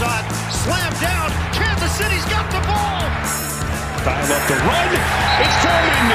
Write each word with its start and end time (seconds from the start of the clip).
shot, 0.00 0.24
down. 1.04 1.28
Kansas 1.52 1.92
City's 1.92 2.24
got 2.32 2.48
the 2.48 2.60
ball. 2.64 3.04
Dial 4.00 4.32
up 4.32 4.42
the 4.48 4.56
run. 4.64 4.90
It's 5.44 5.56
Foreman. 5.60 6.08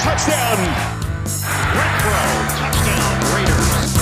Touchdown. 0.00 0.60
Renfro, 1.76 2.22
touchdown 2.58 3.14
Raiders. 3.34 3.98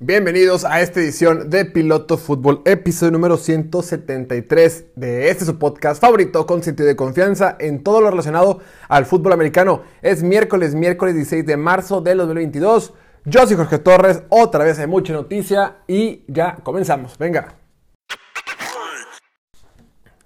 Bienvenidos 0.00 0.64
a 0.64 0.80
esta 0.80 1.00
edición 1.00 1.50
de 1.50 1.66
Piloto 1.66 2.16
Fútbol, 2.16 2.62
episodio 2.64 3.12
número 3.12 3.36
173 3.36 4.84
de 4.96 5.28
este 5.28 5.44
su 5.44 5.58
podcast 5.58 6.00
favorito 6.00 6.46
con 6.46 6.62
sentido 6.62 6.88
de 6.88 6.96
confianza 6.96 7.56
en 7.60 7.84
todo 7.84 8.00
lo 8.00 8.10
relacionado 8.10 8.60
al 8.88 9.04
fútbol 9.04 9.34
americano. 9.34 9.82
Es 10.00 10.22
miércoles, 10.22 10.74
miércoles 10.74 11.14
16 11.14 11.44
de 11.44 11.56
marzo 11.58 12.00
del 12.00 12.16
2022. 12.18 12.94
Yo 13.24 13.46
soy 13.46 13.56
Jorge 13.56 13.78
Torres, 13.78 14.24
otra 14.30 14.64
vez 14.64 14.80
hay 14.80 14.88
mucha 14.88 15.12
noticia 15.12 15.76
y 15.86 16.24
ya 16.26 16.56
comenzamos. 16.64 17.16
Venga. 17.18 17.54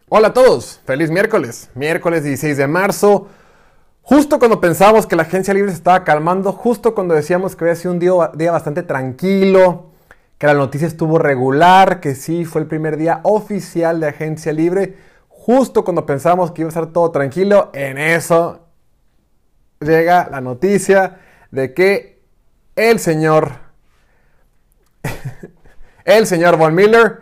Hola 0.09 0.29
a 0.29 0.33
todos, 0.33 0.81
feliz 0.87 1.11
miércoles, 1.11 1.69
miércoles 1.75 2.25
16 2.25 2.57
de 2.57 2.67
marzo. 2.67 3.29
Justo 4.01 4.39
cuando 4.39 4.63
pensábamos 4.63 5.07
que 5.07 5.15
la 5.15 5.25
agencia 5.25 5.53
libre 5.53 5.73
se 5.73 5.77
estaba 5.77 6.05
calmando, 6.05 6.53
justo 6.53 6.95
cuando 6.95 7.13
decíamos 7.13 7.55
que 7.55 7.65
había 7.65 7.75
sido 7.75 7.93
un 7.93 7.99
día, 7.99 8.51
bastante 8.51 8.83
tranquilo, 8.83 9.91
que 10.39 10.47
la 10.47 10.55
noticia 10.55 10.87
estuvo 10.87 11.19
regular, 11.19 12.01
que 12.01 12.15
sí 12.15 12.47
fue 12.47 12.63
el 12.63 12.67
primer 12.67 12.97
día 12.97 13.21
oficial 13.25 14.01
de 14.01 14.09
agencia 14.09 14.55
libre, 14.55 14.97
justo 15.29 15.85
cuando 15.85 16.07
pensábamos 16.07 16.53
que 16.53 16.63
iba 16.63 16.69
a 16.69 16.71
estar 16.71 16.87
todo 16.87 17.11
tranquilo, 17.11 17.71
en 17.75 17.99
eso 17.99 18.61
llega 19.81 20.29
la 20.31 20.41
noticia 20.41 21.21
de 21.51 21.75
que 21.75 22.16
el 22.77 23.01
señor, 23.01 23.53
el 26.05 26.27
señor 26.27 26.59
Von 26.59 26.75
Miller, 26.75 27.21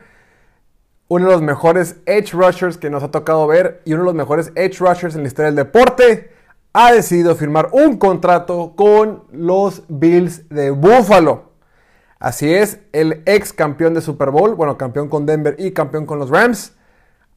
uno 1.08 1.26
de 1.26 1.32
los 1.32 1.42
mejores 1.42 1.96
edge 2.06 2.32
rushers 2.32 2.76
que 2.76 2.90
nos 2.90 3.02
ha 3.04 3.10
tocado 3.10 3.46
ver 3.46 3.80
y 3.84 3.92
uno 3.92 4.02
de 4.02 4.06
los 4.06 4.14
mejores 4.14 4.52
edge 4.56 4.78
rushers 4.80 5.14
en 5.14 5.22
la 5.22 5.28
historia 5.28 5.46
del 5.46 5.56
deporte, 5.56 6.32
ha 6.72 6.92
decidido 6.92 7.36
firmar 7.36 7.68
un 7.70 7.98
contrato 7.98 8.74
con 8.74 9.24
los 9.30 9.84
Bills 9.88 10.48
de 10.48 10.70
Buffalo. 10.70 11.52
Así 12.18 12.52
es, 12.52 12.80
el 12.92 13.22
ex 13.26 13.52
campeón 13.52 13.94
de 13.94 14.00
Super 14.00 14.30
Bowl, 14.30 14.54
bueno, 14.56 14.76
campeón 14.76 15.08
con 15.08 15.24
Denver 15.24 15.54
y 15.58 15.70
campeón 15.70 16.04
con 16.04 16.18
los 16.18 16.30
Rams, 16.30 16.72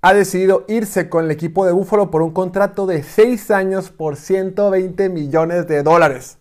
ha 0.01 0.13
decidido 0.13 0.65
irse 0.67 1.09
con 1.09 1.25
el 1.25 1.31
equipo 1.31 1.65
de 1.65 1.71
Buffalo 1.71 2.09
por 2.09 2.23
un 2.23 2.31
contrato 2.31 2.87
de 2.87 3.03
6 3.03 3.51
años 3.51 3.91
por 3.91 4.15
120 4.15 5.09
millones 5.09 5.67
de 5.67 5.83
dólares. 5.83 6.37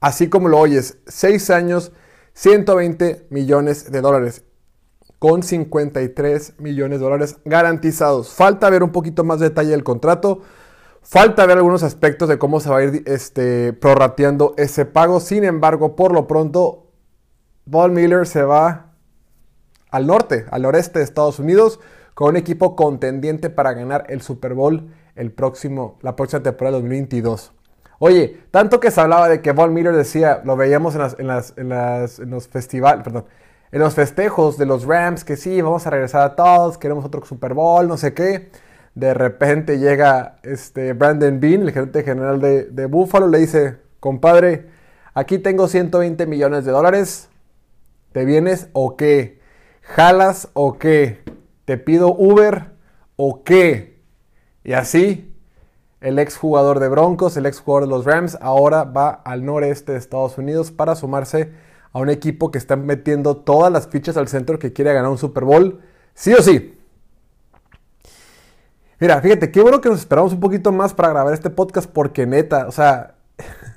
Así 0.00 0.28
como 0.28 0.48
lo 0.48 0.58
oyes, 0.58 0.98
6 1.06 1.50
años, 1.50 1.92
120 2.34 3.26
millones 3.30 3.90
de 3.90 4.00
dólares. 4.00 4.44
Con 5.18 5.42
53 5.42 6.54
millones 6.58 6.98
de 6.98 7.04
dólares 7.04 7.36
garantizados. 7.44 8.34
Falta 8.34 8.68
ver 8.68 8.82
un 8.82 8.92
poquito 8.92 9.24
más 9.24 9.40
de 9.40 9.48
detalle 9.48 9.70
del 9.70 9.84
contrato. 9.84 10.42
Falta 11.00 11.46
ver 11.46 11.56
algunos 11.56 11.82
aspectos 11.82 12.28
de 12.28 12.38
cómo 12.38 12.60
se 12.60 12.68
va 12.68 12.78
a 12.78 12.84
ir 12.84 13.02
este, 13.06 13.72
prorrateando 13.72 14.54
ese 14.58 14.84
pago. 14.84 15.20
Sin 15.20 15.44
embargo, 15.44 15.96
por 15.96 16.12
lo 16.12 16.26
pronto, 16.26 16.86
Von 17.64 17.94
Miller 17.94 18.26
se 18.26 18.42
va 18.42 18.92
al 19.90 20.06
norte, 20.06 20.46
al 20.50 20.62
noreste 20.62 20.98
de 20.98 21.04
Estados 21.04 21.38
Unidos, 21.38 21.80
con 22.14 22.30
un 22.30 22.36
equipo 22.36 22.76
contendiente 22.76 23.50
para 23.50 23.72
ganar 23.72 24.04
el 24.08 24.20
Super 24.20 24.54
Bowl 24.54 24.90
el 25.14 25.32
próximo, 25.32 25.98
la 26.02 26.14
próxima 26.14 26.42
temporada 26.42 26.76
de 26.76 26.82
2022. 26.82 27.55
Oye, 27.98 28.42
tanto 28.50 28.78
que 28.78 28.90
se 28.90 29.00
hablaba 29.00 29.28
de 29.28 29.40
que 29.40 29.52
Von 29.52 29.72
Miller 29.72 29.94
decía, 29.94 30.42
lo 30.44 30.56
veíamos 30.56 30.94
en, 30.94 31.00
las, 31.00 31.18
en, 31.18 31.28
las, 31.28 32.18
en, 32.18 32.30
los 32.30 32.48
festivales, 32.48 33.02
perdón, 33.02 33.24
en 33.72 33.80
los 33.80 33.94
festejos 33.94 34.58
de 34.58 34.66
los 34.66 34.84
Rams, 34.84 35.24
que 35.24 35.36
sí, 35.36 35.60
vamos 35.62 35.86
a 35.86 35.90
regresar 35.90 36.22
a 36.22 36.36
todos, 36.36 36.78
queremos 36.78 37.04
otro 37.04 37.24
Super 37.24 37.54
Bowl, 37.54 37.88
no 37.88 37.96
sé 37.96 38.12
qué. 38.12 38.50
De 38.94 39.12
repente 39.12 39.78
llega 39.78 40.36
este 40.42 40.92
Brandon 40.92 41.40
Bean, 41.40 41.62
el 41.62 41.72
gerente 41.72 42.02
general 42.02 42.40
de, 42.40 42.64
de 42.64 42.86
Buffalo, 42.86 43.28
le 43.28 43.38
dice, 43.38 43.78
compadre, 44.00 44.68
aquí 45.14 45.38
tengo 45.38 45.68
120 45.68 46.26
millones 46.26 46.64
de 46.64 46.72
dólares, 46.72 47.28
¿te 48.12 48.24
vienes 48.24 48.68
o 48.72 48.96
qué? 48.96 49.40
¿Jalas 49.82 50.48
o 50.54 50.78
qué? 50.78 51.22
¿Te 51.64 51.78
pido 51.78 52.14
Uber 52.14 52.72
o 53.16 53.42
qué? 53.42 54.00
Y 54.64 54.72
así, 54.72 55.35
el 56.00 56.18
ex 56.18 56.36
jugador 56.36 56.80
de 56.80 56.88
Broncos, 56.88 57.36
el 57.36 57.46
ex 57.46 57.60
jugador 57.60 57.88
de 57.88 57.94
los 57.94 58.04
Rams, 58.04 58.38
ahora 58.40 58.84
va 58.84 59.10
al 59.10 59.44
noreste 59.44 59.92
de 59.92 59.98
Estados 59.98 60.38
Unidos 60.38 60.70
para 60.70 60.94
sumarse 60.94 61.52
a 61.92 61.98
un 61.98 62.10
equipo 62.10 62.50
que 62.50 62.58
está 62.58 62.76
metiendo 62.76 63.36
todas 63.36 63.72
las 63.72 63.88
fichas 63.88 64.16
al 64.16 64.28
centro 64.28 64.58
que 64.58 64.72
quiere 64.72 64.92
ganar 64.92 65.10
un 65.10 65.18
Super 65.18 65.44
Bowl, 65.44 65.80
sí 66.14 66.34
o 66.34 66.42
sí. 66.42 66.78
Mira, 68.98 69.20
fíjate, 69.20 69.50
qué 69.50 69.60
bueno 69.60 69.80
que 69.80 69.88
nos 69.88 69.98
esperamos 69.98 70.32
un 70.32 70.40
poquito 70.40 70.72
más 70.72 70.94
para 70.94 71.10
grabar 71.10 71.34
este 71.34 71.50
podcast 71.50 71.90
porque 71.90 72.26
neta, 72.26 72.66
o 72.66 72.72
sea, 72.72 73.16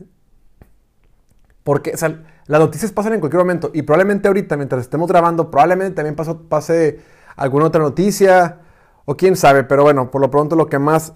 porque 1.64 1.92
o 1.94 1.98
sea, 1.98 2.24
las 2.46 2.60
noticias 2.60 2.92
pasan 2.92 3.14
en 3.14 3.20
cualquier 3.20 3.40
momento 3.40 3.72
y 3.74 3.82
probablemente 3.82 4.28
ahorita, 4.28 4.58
mientras 4.58 4.82
estemos 4.82 5.10
grabando, 5.10 5.52
probablemente 5.52 5.96
también 5.96 6.16
pasó, 6.16 6.44
pase 6.44 7.02
alguna 7.36 7.66
otra 7.66 7.82
noticia 7.82 8.60
o 9.06 9.18
quién 9.18 9.36
sabe, 9.36 9.64
pero 9.64 9.84
bueno, 9.84 10.10
por 10.10 10.22
lo 10.22 10.32
pronto 10.32 10.56
lo 10.56 10.68
que 10.68 10.80
más, 10.80 11.14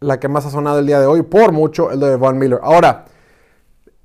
la 0.00 0.20
que 0.20 0.28
más 0.28 0.46
ha 0.46 0.50
sonado 0.50 0.78
el 0.78 0.86
día 0.86 1.00
de 1.00 1.06
hoy, 1.06 1.22
por 1.22 1.52
mucho, 1.52 1.90
es 1.90 1.98
lo 1.98 2.06
de 2.06 2.16
Von 2.16 2.38
Miller. 2.38 2.60
Ahora, 2.62 3.06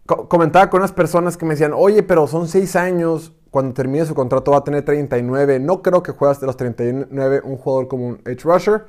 co 0.05 0.27
comentaba 0.27 0.69
con 0.69 0.81
unas 0.81 0.91
personas 0.91 1.37
que 1.37 1.45
me 1.45 1.51
decían, 1.53 1.73
oye, 1.75 2.03
pero 2.03 2.27
son 2.27 2.47
seis 2.47 2.75
años, 2.75 3.33
cuando 3.53 3.75
termine 3.75 4.03
su 4.05 4.15
contrato 4.15 4.49
va 4.49 4.57
a 4.57 4.63
tener 4.63 4.83
39. 4.83 5.59
No 5.59 5.83
creo 5.83 6.01
que 6.01 6.11
juegue 6.11 6.31
hasta 6.31 6.47
los 6.47 6.57
39 6.57 7.41
un 7.43 7.57
jugador 7.57 7.87
como 7.87 8.07
un 8.07 8.21
edge 8.25 8.43
rusher. 8.43 8.85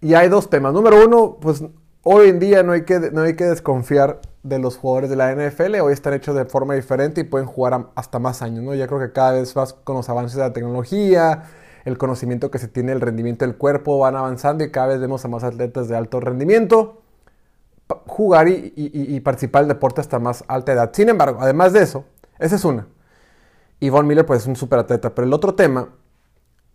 Y 0.00 0.14
hay 0.14 0.28
dos 0.28 0.48
temas. 0.48 0.72
Número 0.72 1.04
uno, 1.04 1.38
pues 1.40 1.64
hoy 2.04 2.28
en 2.28 2.38
día 2.38 2.62
no 2.62 2.70
hay 2.70 2.84
que, 2.84 3.00
no 3.10 3.22
hay 3.22 3.34
que 3.34 3.46
desconfiar 3.46 4.20
de 4.44 4.60
los 4.60 4.76
jugadores 4.76 5.10
de 5.10 5.16
la 5.16 5.34
NFL. 5.34 5.80
Hoy 5.80 5.92
están 5.92 6.14
hechos 6.14 6.36
de 6.36 6.44
forma 6.44 6.74
diferente 6.74 7.22
y 7.22 7.24
pueden 7.24 7.48
jugar 7.48 7.88
hasta 7.96 8.20
más 8.20 8.42
años. 8.42 8.62
¿no? 8.62 8.74
Ya 8.74 8.86
creo 8.86 9.00
que 9.00 9.10
cada 9.10 9.32
vez 9.32 9.56
más 9.56 9.72
con 9.72 9.96
los 9.96 10.08
avances 10.08 10.36
de 10.36 10.42
la 10.42 10.52
tecnología, 10.52 11.42
el 11.84 11.98
conocimiento 11.98 12.50
que 12.50 12.58
se 12.58 12.68
tiene, 12.68 12.92
el 12.92 13.00
rendimiento 13.00 13.44
del 13.44 13.56
cuerpo 13.56 13.98
van 13.98 14.16
avanzando 14.16 14.64
y 14.64 14.70
cada 14.70 14.88
vez 14.88 15.00
vemos 15.00 15.24
a 15.24 15.28
más 15.28 15.44
atletas 15.44 15.88
de 15.88 15.96
alto 15.96 16.20
rendimiento 16.20 17.02
jugar 18.06 18.48
y, 18.48 19.20
participar 19.20 19.62
del 19.62 19.68
deporte 19.68 20.00
hasta 20.00 20.18
más 20.18 20.44
alta 20.48 20.72
edad. 20.72 20.90
Sin 20.92 21.08
embargo, 21.08 21.38
además 21.40 21.72
de 21.72 21.82
eso, 21.82 22.04
esa 22.38 22.56
es 22.56 22.64
una. 22.64 22.86
Y 23.80 23.90
Von 23.90 24.06
Miller 24.06 24.24
pues 24.24 24.42
es 24.42 24.46
un 24.46 24.56
super 24.56 24.78
atleta. 24.78 25.14
Pero 25.14 25.26
el 25.26 25.32
otro 25.32 25.54
tema 25.54 25.90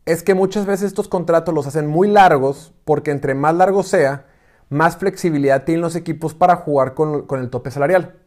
es 0.05 0.23
que 0.23 0.33
muchas 0.33 0.65
veces 0.65 0.87
estos 0.87 1.07
contratos 1.07 1.53
los 1.53 1.65
hacen 1.67 1.87
muy 1.87 2.07
largos 2.07 2.73
porque 2.85 3.11
entre 3.11 3.33
más 3.33 3.55
largo 3.55 3.83
sea, 3.83 4.27
más 4.69 4.97
flexibilidad 4.97 5.63
tienen 5.63 5.81
los 5.81 5.95
equipos 5.95 6.35
para 6.35 6.57
jugar 6.57 6.93
con, 6.93 7.23
con 7.25 7.39
el 7.39 7.49
tope 7.49 7.71
salarial. 7.71 8.19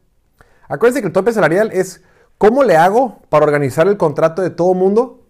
Acuérdense 0.69 1.01
que 1.01 1.09
el 1.09 1.13
tope 1.13 1.33
salarial 1.33 1.71
es 1.73 2.03
cómo 2.39 2.65
le 2.65 2.77
hago 2.77 3.21
para 3.29 3.45
organizar 3.45 3.87
el 3.87 3.97
contrato 3.97 4.43
de 4.43 4.51
todo 4.51 4.75
mundo. 4.75 5.22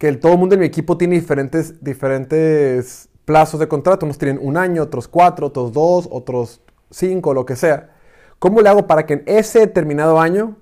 Que 0.00 0.08
el 0.08 0.18
todo 0.18 0.38
mundo 0.38 0.54
en 0.54 0.60
mi 0.60 0.66
equipo 0.66 0.96
tiene 0.96 1.16
diferentes, 1.16 1.84
diferentes 1.84 3.10
plazos 3.26 3.60
de 3.60 3.68
contrato. 3.68 4.06
Unos 4.06 4.16
tienen 4.16 4.38
un 4.40 4.56
año, 4.56 4.82
otros 4.82 5.08
cuatro, 5.08 5.48
otros 5.48 5.74
dos, 5.74 6.08
otros 6.10 6.62
cinco, 6.90 7.34
lo 7.34 7.44
que 7.44 7.54
sea. 7.54 7.90
¿Cómo 8.38 8.62
le 8.62 8.70
hago 8.70 8.86
para 8.86 9.04
que 9.04 9.12
en 9.12 9.22
ese 9.26 9.58
determinado 9.58 10.18
año 10.18 10.56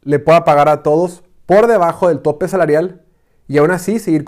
le 0.00 0.18
pueda 0.18 0.46
pagar 0.46 0.70
a 0.70 0.82
todos 0.82 1.24
por 1.44 1.66
debajo 1.66 2.08
del 2.08 2.20
tope 2.20 2.48
salarial 2.48 3.02
y 3.48 3.58
aún 3.58 3.70
así 3.70 3.98
seguir, 3.98 4.24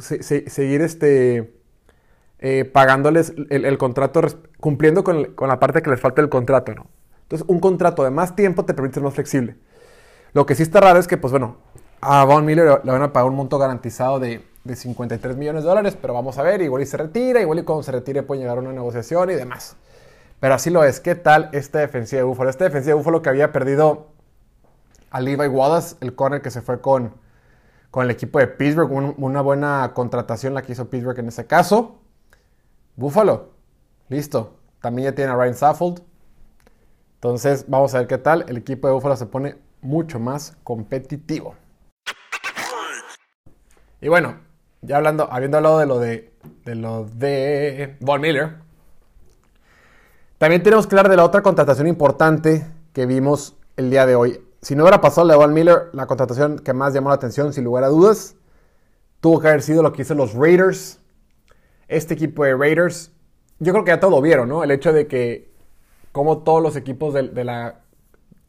se, 0.00 0.50
seguir 0.50 0.82
este, 0.82 1.54
eh, 2.40 2.66
pagándoles 2.66 3.32
el, 3.48 3.64
el 3.64 3.78
contrato, 3.78 4.20
cumpliendo 4.60 5.02
con, 5.02 5.16
el, 5.16 5.34
con, 5.34 5.48
la 5.48 5.58
parte 5.58 5.80
que 5.80 5.88
les 5.88 6.00
falta 6.00 6.20
del 6.20 6.28
contrato, 6.28 6.74
¿no? 6.74 6.88
Entonces, 7.22 7.48
un 7.48 7.58
contrato 7.58 8.04
de 8.04 8.10
más 8.10 8.36
tiempo 8.36 8.66
te 8.66 8.74
permite 8.74 8.96
ser 8.96 9.02
más 9.02 9.14
flexible. 9.14 9.56
Lo 10.34 10.44
que 10.44 10.54
sí 10.54 10.62
está 10.62 10.82
raro 10.82 10.98
es 10.98 11.08
que, 11.08 11.16
pues 11.16 11.30
bueno, 11.30 11.56
a 12.02 12.24
Von 12.24 12.44
Miller 12.44 12.80
le 12.82 12.90
van 12.90 13.02
a 13.02 13.12
pagar 13.12 13.30
un 13.30 13.36
monto 13.36 13.58
garantizado 13.58 14.18
de, 14.18 14.44
de 14.64 14.76
53 14.76 15.36
millones 15.36 15.62
de 15.62 15.68
dólares, 15.68 15.96
pero 16.00 16.12
vamos 16.12 16.36
a 16.36 16.42
ver, 16.42 16.60
igual 16.60 16.82
y 16.82 16.86
se 16.86 16.96
retira, 16.96 17.40
igual 17.40 17.60
y 17.60 17.62
cuando 17.62 17.84
se 17.84 17.92
retire 17.92 18.24
puede 18.24 18.40
llegar 18.40 18.58
a 18.58 18.60
una 18.60 18.72
negociación 18.72 19.30
y 19.30 19.34
demás. 19.34 19.76
Pero 20.40 20.54
así 20.54 20.70
lo 20.70 20.82
es. 20.82 20.98
¿Qué 20.98 21.14
tal 21.14 21.48
esta 21.52 21.78
defensiva 21.78 22.18
de 22.18 22.24
Búfalo? 22.24 22.50
Esta 22.50 22.64
defensiva 22.64 22.90
de 22.90 22.98
Búfalo 22.98 23.22
que 23.22 23.28
había 23.28 23.52
perdido 23.52 24.08
a 25.12 25.20
Levi 25.20 25.46
Wallace, 25.46 25.94
el 26.00 26.16
corner 26.16 26.42
que 26.42 26.50
se 26.50 26.60
fue 26.60 26.80
con, 26.80 27.14
con 27.92 28.04
el 28.04 28.10
equipo 28.10 28.40
de 28.40 28.48
Pittsburgh. 28.48 28.90
Un, 28.90 29.14
una 29.18 29.40
buena 29.40 29.92
contratación 29.94 30.54
la 30.54 30.62
que 30.62 30.72
hizo 30.72 30.90
Pittsburgh 30.90 31.20
en 31.20 31.28
ese 31.28 31.46
caso. 31.46 32.00
Buffalo, 32.96 33.50
listo. 34.08 34.56
También 34.80 35.10
ya 35.10 35.14
tiene 35.14 35.30
a 35.30 35.36
Ryan 35.36 35.54
Saffold. 35.54 36.02
Entonces, 37.14 37.66
vamos 37.68 37.94
a 37.94 37.98
ver 37.98 38.08
qué 38.08 38.18
tal. 38.18 38.44
El 38.48 38.56
equipo 38.56 38.88
de 38.88 38.94
Buffalo 38.94 39.14
se 39.14 39.26
pone 39.26 39.54
mucho 39.80 40.18
más 40.18 40.56
competitivo. 40.64 41.54
Y 44.02 44.08
bueno, 44.08 44.36
ya 44.82 44.98
hablando, 44.98 45.32
habiendo 45.32 45.56
hablado 45.56 45.78
de 45.78 45.86
lo 45.86 45.98
de, 45.98 46.34
de 46.66 46.74
lo 46.74 47.06
de 47.06 47.96
Von 48.00 48.20
Miller, 48.20 48.56
también 50.36 50.62
tenemos 50.62 50.86
que 50.86 50.94
hablar 50.94 51.08
de 51.08 51.16
la 51.16 51.24
otra 51.24 51.40
contratación 51.40 51.86
importante 51.86 52.66
que 52.92 53.06
vimos 53.06 53.56
el 53.76 53.88
día 53.88 54.04
de 54.04 54.16
hoy 54.16 54.40
si 54.62 54.76
no 54.76 54.84
hubiera 54.84 55.00
pasado 55.00 55.26
de 55.26 55.34
Von 55.34 55.52
Miller, 55.52 55.90
la 55.92 56.06
contratación 56.06 56.60
que 56.60 56.72
más 56.72 56.94
llamó 56.94 57.08
la 57.08 57.16
atención, 57.16 57.52
sin 57.52 57.64
lugar 57.64 57.82
a 57.82 57.88
dudas, 57.88 58.36
tuvo 59.20 59.40
que 59.40 59.48
haber 59.48 59.60
sido 59.60 59.82
lo 59.82 59.92
que 59.92 60.02
hizo 60.02 60.14
los 60.14 60.34
Raiders. 60.34 61.00
Este 61.88 62.14
equipo 62.14 62.44
de 62.44 62.56
Raiders, 62.56 63.10
yo 63.58 63.72
creo 63.72 63.84
que 63.84 63.90
ya 63.90 63.98
todo 63.98 64.22
vieron, 64.22 64.48
¿no? 64.48 64.62
El 64.62 64.70
hecho 64.70 64.92
de 64.92 65.08
que, 65.08 65.52
como 66.12 66.38
todos 66.38 66.62
los 66.62 66.76
equipos 66.76 67.12
de, 67.12 67.22
la, 67.44 67.80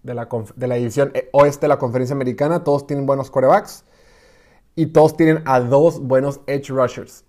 de, 0.04 0.14
la, 0.14 0.30
de 0.56 0.68
la 0.68 0.76
división 0.76 1.12
oeste 1.32 1.62
de 1.62 1.70
la 1.70 1.80
conferencia 1.80 2.14
americana, 2.14 2.64
todos 2.64 2.86
tienen 2.86 3.08
buenos 3.08 3.32
quarterbacks 3.32 3.84
y 4.76 4.88
todos 4.88 5.16
tienen 5.16 5.44
a 5.46 5.60
dos 5.60 6.00
buenos 6.00 6.42
edge 6.48 6.70
rushers. 6.70 7.26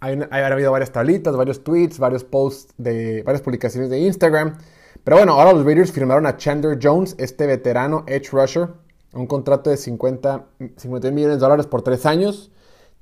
Hay, 0.00 0.18
hay, 0.30 0.42
habido 0.42 0.72
varias 0.72 0.90
tablitas, 0.90 1.36
varios 1.36 1.62
tweets, 1.62 1.98
varios 1.98 2.24
posts 2.24 2.74
de 2.76 3.22
varias 3.22 3.42
publicaciones 3.42 3.88
de 3.88 4.00
Instagram. 4.00 4.58
Pero 5.04 5.16
bueno, 5.16 5.32
ahora 5.32 5.52
los 5.52 5.64
Raiders 5.64 5.92
firmaron 5.92 6.26
a 6.26 6.36
Chandler 6.36 6.78
Jones, 6.80 7.14
este 7.18 7.46
veterano 7.46 8.04
edge 8.06 8.30
rusher, 8.30 8.68
un 9.12 9.26
contrato 9.26 9.70
de 9.70 9.76
50, 9.76 10.46
51 10.76 11.14
millones 11.14 11.36
de 11.36 11.40
dólares 11.40 11.66
por 11.66 11.82
tres 11.82 12.06
años. 12.06 12.50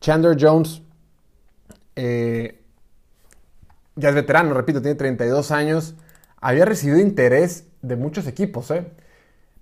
Chandler 0.00 0.36
Jones 0.38 0.82
eh, 1.96 2.60
ya 3.96 4.08
es 4.08 4.14
veterano, 4.14 4.54
repito, 4.54 4.80
tiene 4.80 4.96
32 4.96 5.50
años. 5.50 5.94
Había 6.40 6.64
recibido 6.64 6.98
interés 6.98 7.66
de 7.82 7.96
muchos 7.96 8.26
equipos. 8.26 8.70
¿eh? 8.70 8.90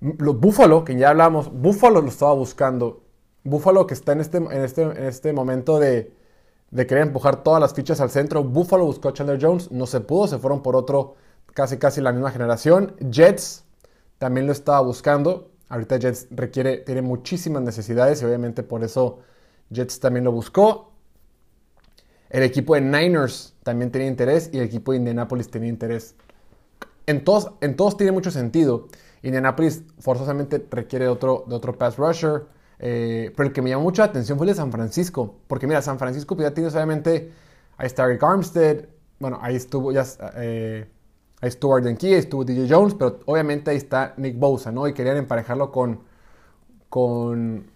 Los 0.01 0.39
Buffalo, 0.39 0.85
que 0.85 0.97
ya 0.97 1.11
hablamos, 1.11 1.53
Buffalo 1.53 2.01
lo 2.01 2.09
estaba 2.09 2.35
buscando. 2.35 3.03
Buffalo 3.49 3.87
que 3.87 3.95
está 3.95 4.13
en 4.13 4.21
este, 4.21 4.39
en 4.39 4.53
este, 4.53 4.83
en 4.83 5.05
este 5.05 5.33
momento 5.33 5.79
de, 5.79 6.13
de 6.71 6.87
querer 6.87 7.05
empujar 7.05 7.43
todas 7.43 7.61
las 7.61 7.75
fichas 7.75 8.01
al 8.01 8.11
centro. 8.11 8.45
Buffalo 8.45 8.85
buscó 8.85 9.09
a 9.09 9.13
Chandler 9.13 9.39
Jones, 9.41 9.71
no 9.71 9.87
se 9.87 10.01
pudo, 10.01 10.27
se 10.27 10.39
fueron 10.39 10.63
por 10.63 10.77
otro 10.77 11.15
casi 11.55 11.79
casi 11.79 12.01
la 12.01 12.13
misma 12.13 12.31
generación. 12.31 12.95
Jets 13.11 13.65
también 14.19 14.47
lo 14.47 14.53
estaba 14.53 14.81
buscando. 14.81 15.51
Ahorita 15.69 15.99
Jets 15.99 16.29
requiere, 16.31 16.79
tiene 16.79 17.03
muchísimas 17.03 17.63
necesidades 17.63 18.23
y 18.23 18.25
obviamente 18.25 18.63
por 18.63 18.85
eso 18.85 19.21
Jets 19.71 20.01
también 20.01 20.25
lo 20.25 20.33
buscó. 20.33 20.93
El 22.31 22.43
equipo 22.43 22.75
de 22.75 22.83
Niners 22.83 23.55
también 23.63 23.91
tenía 23.91 24.09
interés 24.09 24.51
y 24.53 24.59
el 24.59 24.65
equipo 24.65 24.93
de 24.93 24.99
Indianapolis 24.99 25.51
tenía 25.51 25.69
interés. 25.69 26.15
En 27.07 27.25
todos, 27.25 27.53
en 27.63 27.75
todos 27.75 27.97
tiene 27.97 28.13
mucho 28.13 28.31
sentido. 28.31 28.89
Indianapolis 29.23 29.83
forzosamente 29.99 30.65
requiere 30.71 31.09
otro, 31.09 31.45
de 31.49 31.55
otro 31.55 31.77
pass 31.77 31.97
rusher. 31.97 32.47
Eh, 32.79 33.33
pero 33.37 33.49
el 33.49 33.53
que 33.53 33.63
me 33.63 33.71
llamó 33.71 33.85
mucho 33.85 34.03
la 34.03 34.07
atención 34.07 34.39
fue 34.39 34.47
el 34.47 34.53
de 34.53 34.57
San 34.57 34.73
Francisco. 34.73 35.37
Porque 35.47 35.67
mira, 35.67 35.83
San 35.83 35.99
Francisco 35.99 36.37
pues 36.37 36.49
ya 36.49 36.55
tiene 36.55 36.71
obviamente 36.71 37.33
a 37.77 37.87
está 37.87 38.07
Rick 38.07 38.23
Armstead. 38.23 38.87
Bueno, 39.19 39.39
ahí 39.43 39.57
estuvo 39.57 39.93
ya 39.93 40.05
eh, 40.37 40.89
Ahí 41.41 41.49
estuvo 41.49 41.77
ahí 41.77 42.15
estuvo 42.15 42.45
DJ 42.45 42.67
Jones, 42.69 42.95
pero 42.95 43.21
obviamente 43.27 43.71
ahí 43.71 43.77
está 43.77 44.15
Nick 44.17 44.39
Bosa, 44.39 44.73
¿no? 44.73 44.89
Y 44.89 44.93
querían 44.93 45.17
emparejarlo 45.19 45.71
con, 45.71 46.01
con, 46.89 47.71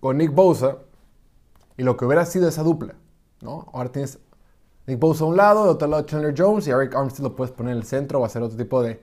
con 0.00 0.16
Nick 0.16 0.32
Bosa 0.34 0.78
y 1.76 1.82
lo 1.82 1.96
que 1.98 2.06
hubiera 2.06 2.24
sido 2.24 2.48
esa 2.48 2.62
dupla, 2.62 2.94
¿no? 3.42 3.68
Ahora 3.74 3.92
tienes 3.92 4.18
Nick 4.86 4.98
Bosa 4.98 5.24
a 5.24 5.26
un 5.26 5.36
lado, 5.36 5.64
de 5.64 5.70
otro 5.70 5.86
lado 5.86 6.06
Chandler 6.06 6.34
Jones 6.36 6.66
y 6.66 6.70
Eric 6.70 6.94
Armstead 6.94 7.24
lo 7.24 7.36
puedes 7.36 7.52
poner 7.52 7.72
en 7.72 7.78
el 7.78 7.84
centro 7.84 8.20
o 8.20 8.24
hacer 8.24 8.42
otro 8.42 8.56
tipo 8.56 8.82
de 8.82 9.02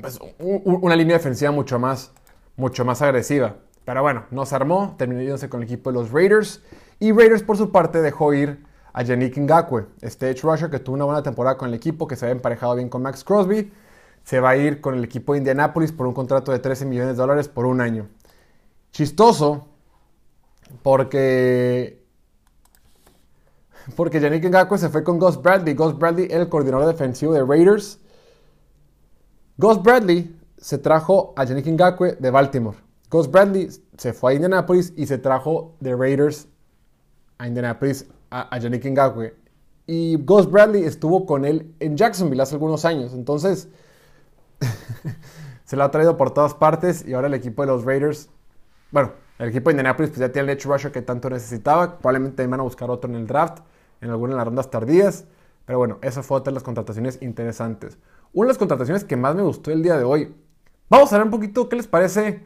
pues, 0.00 0.18
una 0.38 0.96
línea 0.96 1.16
defensiva 1.16 1.50
mucho 1.50 1.78
más, 1.78 2.12
mucho 2.56 2.84
más 2.84 3.02
agresiva. 3.02 3.56
Pero 3.84 4.02
bueno, 4.02 4.24
no 4.30 4.46
se 4.46 4.54
armó, 4.54 4.94
terminó 4.98 5.36
con 5.48 5.60
el 5.60 5.64
equipo 5.64 5.90
de 5.90 5.98
los 5.98 6.10
Raiders 6.10 6.62
y 6.98 7.12
Raiders 7.12 7.42
por 7.42 7.56
su 7.56 7.70
parte 7.70 8.00
dejó 8.00 8.32
ir 8.32 8.64
a 8.92 9.02
Yannick 9.02 9.36
Ngakwe, 9.36 9.86
este 10.00 10.30
edge 10.30 10.42
rusher 10.42 10.70
que 10.70 10.78
tuvo 10.78 10.94
una 10.94 11.04
buena 11.04 11.22
temporada 11.22 11.58
con 11.58 11.68
el 11.68 11.74
equipo, 11.74 12.06
que 12.06 12.16
se 12.16 12.24
había 12.24 12.36
emparejado 12.36 12.76
bien 12.76 12.88
con 12.88 13.02
Max 13.02 13.24
Crosby. 13.24 13.72
Se 14.22 14.40
va 14.40 14.50
a 14.50 14.56
ir 14.56 14.80
con 14.80 14.94
el 14.94 15.04
equipo 15.04 15.32
de 15.32 15.38
Indianapolis 15.38 15.92
por 15.92 16.06
un 16.06 16.14
contrato 16.14 16.52
de 16.52 16.60
13 16.60 16.86
millones 16.86 17.08
de 17.08 17.14
dólares 17.14 17.48
por 17.48 17.66
un 17.66 17.80
año. 17.80 18.08
Chistoso, 18.92 19.66
porque 20.82 22.04
porque 23.96 24.20
Yannick 24.20 24.44
Ngakwe 24.44 24.78
se 24.78 24.88
fue 24.88 25.04
con 25.04 25.18
Gus 25.18 25.42
Bradley. 25.42 25.74
Gus 25.74 25.98
Bradley, 25.98 26.28
el 26.30 26.48
coordinador 26.48 26.86
defensivo 26.86 27.34
de 27.34 27.44
Raiders. 27.44 28.00
Gus 29.56 29.80
Bradley 29.80 30.36
se 30.56 30.78
trajo 30.78 31.32
a 31.36 31.44
Yannick 31.44 31.66
Ngakwe 31.66 32.16
de 32.18 32.30
Baltimore. 32.30 32.76
Gus 33.08 33.30
Bradley 33.30 33.70
se 33.96 34.12
fue 34.12 34.32
a 34.32 34.34
Indianapolis 34.34 34.92
y 34.96 35.06
se 35.06 35.16
trajo 35.16 35.76
de 35.78 35.94
Raiders 35.94 36.48
a 37.38 37.46
Indianapolis 37.46 38.06
a, 38.30 38.58
Yannick 38.58 38.84
Ngakwe. 38.84 39.36
Y 39.86 40.16
Gus 40.24 40.50
Bradley 40.50 40.82
estuvo 40.82 41.24
con 41.24 41.44
él 41.44 41.72
en 41.78 41.96
Jacksonville 41.96 42.42
hace 42.42 42.56
algunos 42.56 42.84
años. 42.84 43.14
Entonces, 43.14 43.68
se 45.64 45.76
lo 45.76 45.84
ha 45.84 45.90
traído 45.92 46.16
por 46.16 46.34
todas 46.34 46.54
partes 46.54 47.06
y 47.06 47.14
ahora 47.14 47.28
el 47.28 47.34
equipo 47.34 47.62
de 47.62 47.68
los 47.68 47.84
Raiders, 47.84 48.30
bueno, 48.90 49.12
el 49.38 49.50
equipo 49.50 49.70
de 49.70 49.74
Indianapolis 49.74 50.10
pues 50.10 50.18
ya 50.18 50.32
tiene 50.32 50.50
el 50.50 50.58
edge 50.58 50.66
rusher 50.66 50.90
que 50.90 51.02
tanto 51.02 51.30
necesitaba. 51.30 51.98
Probablemente 51.98 52.44
van 52.44 52.58
a 52.58 52.64
buscar 52.64 52.90
otro 52.90 53.08
en 53.08 53.14
el 53.14 53.28
draft, 53.28 53.58
en 54.00 54.10
alguna 54.10 54.32
de 54.32 54.38
las 54.38 54.46
rondas 54.46 54.68
tardías. 54.68 55.26
Pero 55.64 55.78
bueno, 55.78 55.98
esa 56.02 56.24
fue 56.24 56.38
otra 56.38 56.50
de 56.50 56.54
las 56.54 56.64
contrataciones 56.64 57.22
interesantes. 57.22 57.98
Una 58.34 58.46
de 58.46 58.50
las 58.50 58.58
contrataciones 58.58 59.04
que 59.04 59.16
más 59.16 59.36
me 59.36 59.42
gustó 59.42 59.70
el 59.70 59.82
día 59.84 59.96
de 59.96 60.02
hoy. 60.02 60.34
Vamos 60.90 61.12
a 61.12 61.16
ver 61.16 61.24
un 61.24 61.30
poquito 61.30 61.68
qué 61.68 61.76
les 61.76 61.86
parece, 61.86 62.42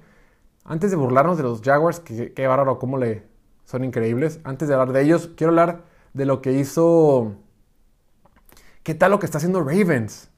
antes 0.62 0.90
de 0.90 0.98
burlarnos 0.98 1.38
de 1.38 1.42
los 1.42 1.62
Jaguars, 1.62 1.98
que 1.98 2.34
qué 2.34 2.46
bárbaro 2.46 2.78
cómo 2.78 2.98
le, 2.98 3.26
son 3.64 3.84
increíbles. 3.84 4.38
Antes 4.44 4.68
de 4.68 4.74
hablar 4.74 4.92
de 4.92 5.00
ellos, 5.02 5.30
quiero 5.34 5.50
hablar 5.50 5.84
de 6.12 6.26
lo 6.26 6.42
que 6.42 6.52
hizo... 6.52 7.36
¿Qué 8.82 8.94
tal 8.94 9.12
lo 9.12 9.18
que 9.18 9.24
está 9.24 9.38
haciendo 9.38 9.60
Ravens? 9.60 10.30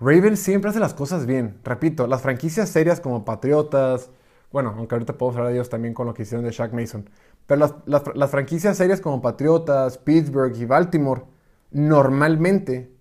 Ravens 0.00 0.38
siempre 0.38 0.70
hace 0.70 0.80
las 0.80 0.94
cosas 0.94 1.26
bien. 1.26 1.60
Repito, 1.62 2.06
las 2.06 2.22
franquicias 2.22 2.70
serias 2.70 3.00
como 3.00 3.26
Patriotas, 3.26 4.10
bueno, 4.50 4.74
aunque 4.76 4.94
ahorita 4.94 5.18
podemos 5.18 5.36
hablar 5.36 5.52
de 5.52 5.58
ellos 5.58 5.68
también 5.68 5.92
con 5.92 6.06
lo 6.06 6.14
que 6.14 6.22
hicieron 6.22 6.46
de 6.46 6.52
Shaq 6.52 6.72
Mason, 6.72 7.10
pero 7.46 7.82
las, 7.84 8.30
franquicias 8.30 8.78
serias 8.78 9.02
como 9.02 9.20
Patriotas, 9.20 9.98
Pittsburgh 9.98 10.56
y 10.56 10.64
Baltimore 10.64 11.24
normalmente 11.70 12.97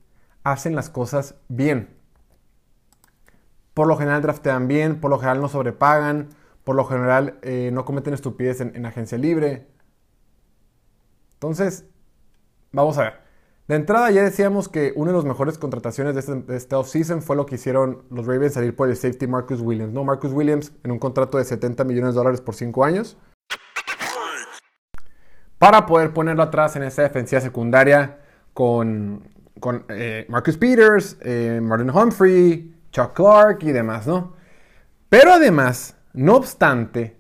hacen 0.52 0.76
las 0.76 0.90
cosas 0.90 1.36
bien. 1.50 1.90
Por 3.74 3.88
lo 3.88 3.98
general 3.98 4.22
draftean 4.22 4.68
bien, 4.68 5.00
por 5.00 5.12
lo 5.12 5.20
general 5.20 5.42
no 5.42 5.50
sobrepagan, 5.50 6.30
por 6.64 6.76
lo 6.76 6.86
general 6.86 7.38
eh, 7.42 7.70
no 7.74 7.86
cometen 7.86 8.14
estupidez 8.14 8.62
en, 8.62 8.86
agencia 8.86 9.18
libre. 9.18 9.68
Entonces, 11.34 11.86
vamos 12.72 12.98
a 12.98 13.04
ver. 13.04 13.28
De 13.68 13.76
entrada 13.76 14.10
ya 14.10 14.24
decíamos 14.24 14.70
que 14.70 14.94
una 14.96 15.12
de 15.12 15.18
las 15.18 15.26
mejores 15.26 15.58
contrataciones 15.58 16.14
de 16.14 16.22
este, 16.22 16.36
de 16.36 16.56
este 16.56 16.76
offseason 16.76 17.22
fue 17.22 17.36
lo 17.36 17.46
que 17.46 17.56
hicieron 17.56 18.04
los 18.10 18.26
Ravens 18.26 18.54
salir 18.54 18.74
por 18.74 18.90
el 18.90 18.96
safety 18.96 19.28
Marcus 19.28 19.60
Williams. 19.60 19.94
¿no? 19.94 20.06
Marcus 20.06 20.32
Williams 20.32 20.72
en 20.84 20.92
un 20.92 21.00
contrato 21.00 21.38
de 21.38 21.44
70 21.44 21.84
millones 21.84 22.14
de 22.14 22.20
dólares 22.20 22.40
por 22.40 22.56
5 22.56 22.86
años. 22.86 23.18
Para 25.60 25.86
poder 25.86 26.14
ponerlo 26.14 26.44
atrás 26.44 26.78
en 26.78 26.84
esa 26.84 27.02
defensiva 27.02 27.42
secundaria 27.42 28.20
con, 28.54 29.24
con 29.60 29.86
eh, 29.90 30.26
Marcus 30.30 30.58
Peters, 30.58 31.18
eh, 31.22 31.60
Martin 31.62 31.90
Humphrey, 31.90 32.76
Chuck 32.92 33.14
Clark 33.14 33.60
y 33.62 33.72
demás, 33.72 34.08
¿no? 34.08 34.34
Pero 35.10 35.32
además 35.34 35.96
no 36.14 36.36
obstante, 36.36 37.18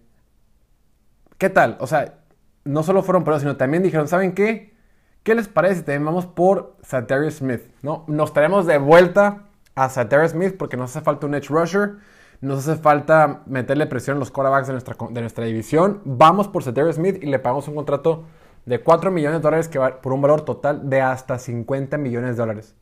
¿qué 1.37 1.49
tal? 1.49 1.77
O 1.79 1.87
sea, 1.87 2.15
no 2.63 2.83
solo 2.83 3.03
fueron 3.03 3.23
por 3.23 3.33
eso, 3.33 3.41
sino 3.41 3.57
también 3.57 3.83
dijeron, 3.83 4.07
¿saben 4.07 4.33
qué? 4.33 4.75
¿Qué 5.23 5.35
les 5.35 5.47
parece 5.47 5.81
también 5.81 6.05
vamos 6.05 6.25
por 6.25 6.77
Satarius 6.81 7.35
Smith? 7.35 7.61
¿no? 7.81 8.05
Nos 8.07 8.33
traemos 8.33 8.65
de 8.65 8.77
vuelta 8.77 9.43
a 9.75 9.89
Satarius 9.89 10.31
Smith 10.31 10.55
porque 10.57 10.77
nos 10.77 10.91
hace 10.91 11.03
falta 11.03 11.27
un 11.27 11.35
edge 11.35 11.49
rusher, 11.49 11.97
nos 12.41 12.59
hace 12.59 12.81
falta 12.81 13.43
meterle 13.45 13.87
presión 13.87 14.17
a 14.17 14.19
los 14.19 14.31
quarterbacks 14.31 14.67
de 14.67 14.73
nuestra, 14.73 14.95
de 15.09 15.21
nuestra 15.21 15.45
división. 15.45 16.01
Vamos 16.05 16.47
por 16.47 16.63
Satarius 16.63 16.95
Smith 16.95 17.21
y 17.21 17.27
le 17.27 17.39
pagamos 17.39 17.67
un 17.67 17.75
contrato 17.75 18.25
de 18.67 18.81
4 18.81 19.09
millones 19.09 19.39
de 19.39 19.43
dólares 19.43 19.67
que 19.69 19.79
va 19.79 20.01
por 20.01 20.13
un 20.13 20.21
valor 20.21 20.41
total 20.41 20.89
de 20.89 21.01
hasta 21.01 21.39
50 21.39 21.97
millones 21.97 22.31
de 22.31 22.35
dólares. 22.35 22.75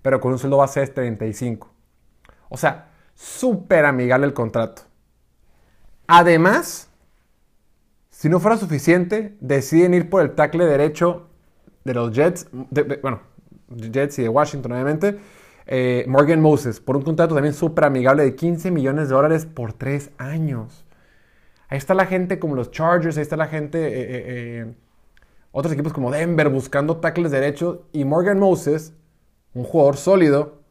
Pero 0.00 0.20
con 0.20 0.32
un 0.32 0.38
sueldo 0.38 0.56
base 0.56 0.80
de 0.80 0.86
35. 0.86 1.68
O 2.48 2.56
sea, 2.56 2.90
súper 3.14 3.84
amigable 3.84 4.26
el 4.26 4.32
contrato. 4.32 4.82
Además, 6.06 6.88
si 8.10 8.28
no 8.28 8.38
fuera 8.38 8.56
suficiente, 8.56 9.36
deciden 9.40 9.94
ir 9.94 10.08
por 10.08 10.22
el 10.22 10.34
tackle 10.34 10.64
derecho 10.64 11.28
de 11.84 11.94
los 11.94 12.12
Jets, 12.12 12.48
bueno, 13.02 13.20
Jets 13.68 14.20
y 14.20 14.22
de 14.22 14.28
Washington 14.28 14.72
obviamente, 14.72 15.18
eh, 15.66 16.04
Morgan 16.06 16.40
Moses, 16.40 16.78
por 16.78 16.96
un 16.96 17.02
contrato 17.02 17.34
también 17.34 17.54
súper 17.54 17.84
amigable 17.84 18.22
de 18.22 18.36
15 18.36 18.70
millones 18.70 19.08
de 19.08 19.14
dólares 19.14 19.46
por 19.46 19.72
3 19.72 20.10
años. 20.18 20.84
Ahí 21.68 21.78
está 21.78 21.94
la 21.94 22.06
gente 22.06 22.38
como 22.38 22.54
los 22.54 22.70
Chargers, 22.70 23.16
ahí 23.16 23.22
está 23.22 23.36
la 23.36 23.46
gente, 23.48 23.78
eh, 23.78 23.90
eh, 24.60 24.74
otros 25.52 25.72
equipos 25.72 25.92
como 25.92 26.10
Denver 26.10 26.48
buscando 26.48 26.96
tackles 26.96 27.30
derechos 27.30 27.80
y 27.92 28.04
Morgan 28.04 28.38
Moses, 28.38 28.94
un 29.54 29.64
jugador 29.64 29.96
sólido, 29.96 30.62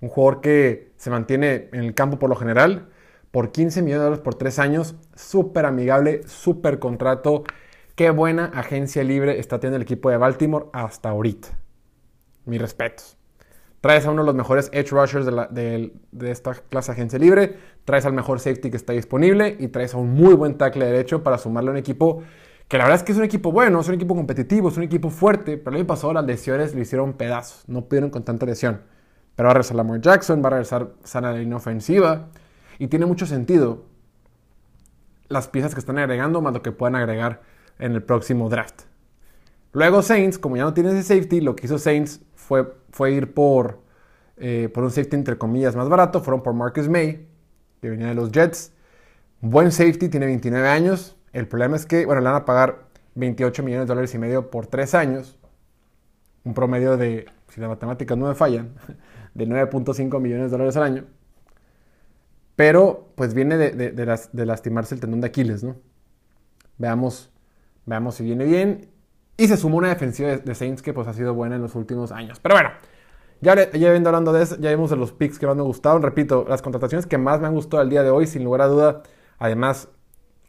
un 0.00 0.10
jugador 0.10 0.42
que 0.42 0.92
se 0.96 1.10
mantiene 1.10 1.70
en 1.72 1.80
el 1.80 1.94
campo 1.94 2.18
por 2.18 2.28
lo 2.28 2.36
general, 2.36 2.88
por 3.30 3.50
15 3.50 3.82
millones 3.82 4.00
de 4.00 4.04
dólares 4.04 4.24
por 4.24 4.34
3 4.34 4.58
años. 4.58 4.94
Súper 5.14 5.66
amigable, 5.66 6.22
súper 6.26 6.78
contrato. 6.78 7.44
Qué 7.94 8.10
buena 8.10 8.46
agencia 8.54 9.02
libre 9.02 9.40
está 9.40 9.58
teniendo 9.58 9.76
el 9.76 9.82
equipo 9.82 10.10
de 10.10 10.18
Baltimore 10.18 10.66
hasta 10.72 11.08
ahorita. 11.08 11.48
Mis 12.44 12.60
respetos. 12.60 13.16
Traes 13.80 14.04
a 14.06 14.10
uno 14.10 14.22
de 14.22 14.26
los 14.26 14.34
mejores 14.34 14.68
edge 14.72 14.90
rushers 14.90 15.26
de, 15.26 15.92
de, 16.10 16.30
esta 16.30 16.54
clase 16.54 16.92
agencia 16.92 17.18
libre. 17.18 17.56
Traes 17.84 18.04
al 18.04 18.12
mejor 18.12 18.40
safety 18.40 18.70
que 18.70 18.76
está 18.76 18.92
disponible. 18.92 19.56
Y 19.58 19.68
traes 19.68 19.94
a 19.94 19.98
un 19.98 20.12
muy 20.12 20.34
buen 20.34 20.58
tackle 20.58 20.84
derecho 20.84 21.22
para 21.22 21.38
sumarle 21.38 21.70
a 21.70 21.72
un 21.72 21.78
equipo 21.78 22.22
que 22.68 22.78
la 22.78 22.84
verdad 22.84 22.98
es 22.98 23.04
que 23.04 23.12
es 23.12 23.18
un 23.18 23.24
equipo 23.24 23.52
bueno, 23.52 23.80
es 23.80 23.88
un 23.88 23.94
equipo 23.94 24.14
competitivo, 24.14 24.68
es 24.68 24.76
un 24.76 24.82
equipo 24.82 25.10
fuerte. 25.10 25.56
Pero 25.56 25.70
el 25.70 25.76
año 25.82 25.86
pasado 25.86 26.12
las 26.12 26.24
lesiones 26.24 26.74
le 26.74 26.82
hicieron 26.82 27.12
pedazos. 27.12 27.64
No 27.68 27.84
pudieron 27.84 28.10
con 28.10 28.24
tanta 28.24 28.44
lesión. 28.46 28.80
Pero 29.36 29.46
va 29.46 29.50
a 29.52 29.54
regresar 29.54 29.76
Lamar 29.76 30.00
Jackson, 30.00 30.42
va 30.42 30.48
a 30.48 30.50
regresar 30.50 30.90
sana 31.04 31.30
la 31.30 31.38
línea 31.38 31.56
ofensiva. 31.56 32.28
Y 32.78 32.88
tiene 32.88 33.06
mucho 33.06 33.26
sentido 33.26 33.84
las 35.28 35.48
piezas 35.48 35.74
que 35.74 35.80
están 35.80 35.98
agregando 35.98 36.40
más 36.40 36.52
lo 36.54 36.62
que 36.62 36.72
puedan 36.72 36.96
agregar 36.96 37.42
en 37.78 37.92
el 37.92 38.02
próximo 38.02 38.48
draft. 38.48 38.82
Luego 39.72 40.02
Saints, 40.02 40.38
como 40.38 40.56
ya 40.56 40.64
no 40.64 40.74
tiene 40.74 40.90
ese 40.90 41.02
safety, 41.02 41.40
lo 41.40 41.54
que 41.54 41.66
hizo 41.66 41.78
Saints 41.78 42.22
fue, 42.34 42.74
fue 42.90 43.12
ir 43.12 43.34
por, 43.34 43.80
eh, 44.38 44.70
por 44.72 44.84
un 44.84 44.90
safety 44.90 45.16
entre 45.16 45.36
comillas 45.36 45.76
más 45.76 45.88
barato. 45.88 46.20
Fueron 46.20 46.42
por 46.42 46.54
Marcus 46.54 46.88
May, 46.88 47.28
que 47.80 47.90
venía 47.90 48.08
de 48.08 48.14
los 48.14 48.32
Jets. 48.32 48.72
Buen 49.40 49.70
safety, 49.70 50.08
tiene 50.08 50.26
29 50.26 50.66
años. 50.68 51.16
El 51.36 51.46
problema 51.46 51.76
es 51.76 51.84
que, 51.84 52.06
bueno, 52.06 52.22
le 52.22 52.30
van 52.30 52.36
a 52.36 52.44
pagar 52.46 52.86
28 53.14 53.62
millones 53.62 53.86
de 53.86 53.88
dólares 53.88 54.14
y 54.14 54.18
medio 54.18 54.50
por 54.50 54.68
3 54.68 54.94
años. 54.94 55.36
Un 56.44 56.54
promedio 56.54 56.96
de, 56.96 57.26
si 57.48 57.60
las 57.60 57.68
matemáticas 57.68 58.16
no 58.16 58.28
me 58.28 58.34
fallan, 58.34 58.72
de 59.34 59.46
9.5 59.46 60.18
millones 60.18 60.46
de 60.46 60.48
dólares 60.52 60.78
al 60.78 60.84
año. 60.84 61.04
Pero 62.56 63.12
pues 63.16 63.34
viene 63.34 63.58
de, 63.58 64.46
lastimarse 64.46 64.94
el 64.94 65.02
tendón 65.02 65.20
de 65.20 65.26
Aquiles, 65.26 65.62
¿no? 65.62 65.76
Veamos, 66.78 67.30
veamos 67.84 68.14
si 68.14 68.24
viene 68.24 68.46
bien. 68.46 68.88
Y 69.36 69.46
se 69.48 69.58
suma 69.58 69.76
una 69.76 69.88
defensiva 69.90 70.38
de, 70.38 70.54
Saints 70.54 70.80
que 70.80 70.94
pues 70.94 71.06
ha 71.06 71.12
sido 71.12 71.34
buena 71.34 71.56
en 71.56 71.60
los 71.60 71.74
últimos 71.74 72.12
años. 72.12 72.40
Pero 72.40 72.54
bueno, 72.54 72.70
ya, 73.42 73.70
ya 73.72 73.90
viendo 73.90 74.08
hablando 74.08 74.32
de 74.32 74.42
eso, 74.42 74.56
ya 74.58 74.70
vimos 74.70 74.88
de 74.88 74.96
los 74.96 75.12
picks 75.12 75.38
que 75.38 75.46
más 75.46 75.54
me 75.56 75.64
gustaron. 75.64 76.00
Repito, 76.00 76.46
las 76.48 76.62
contrataciones 76.62 77.04
que 77.04 77.18
más 77.18 77.42
me 77.42 77.46
han 77.46 77.52
gustado 77.52 77.82
el 77.82 77.90
día 77.90 78.02
de 78.02 78.08
hoy, 78.08 78.26
sin 78.26 78.42
lugar 78.42 78.62
a 78.62 78.68
duda. 78.68 79.02
Además, 79.38 79.90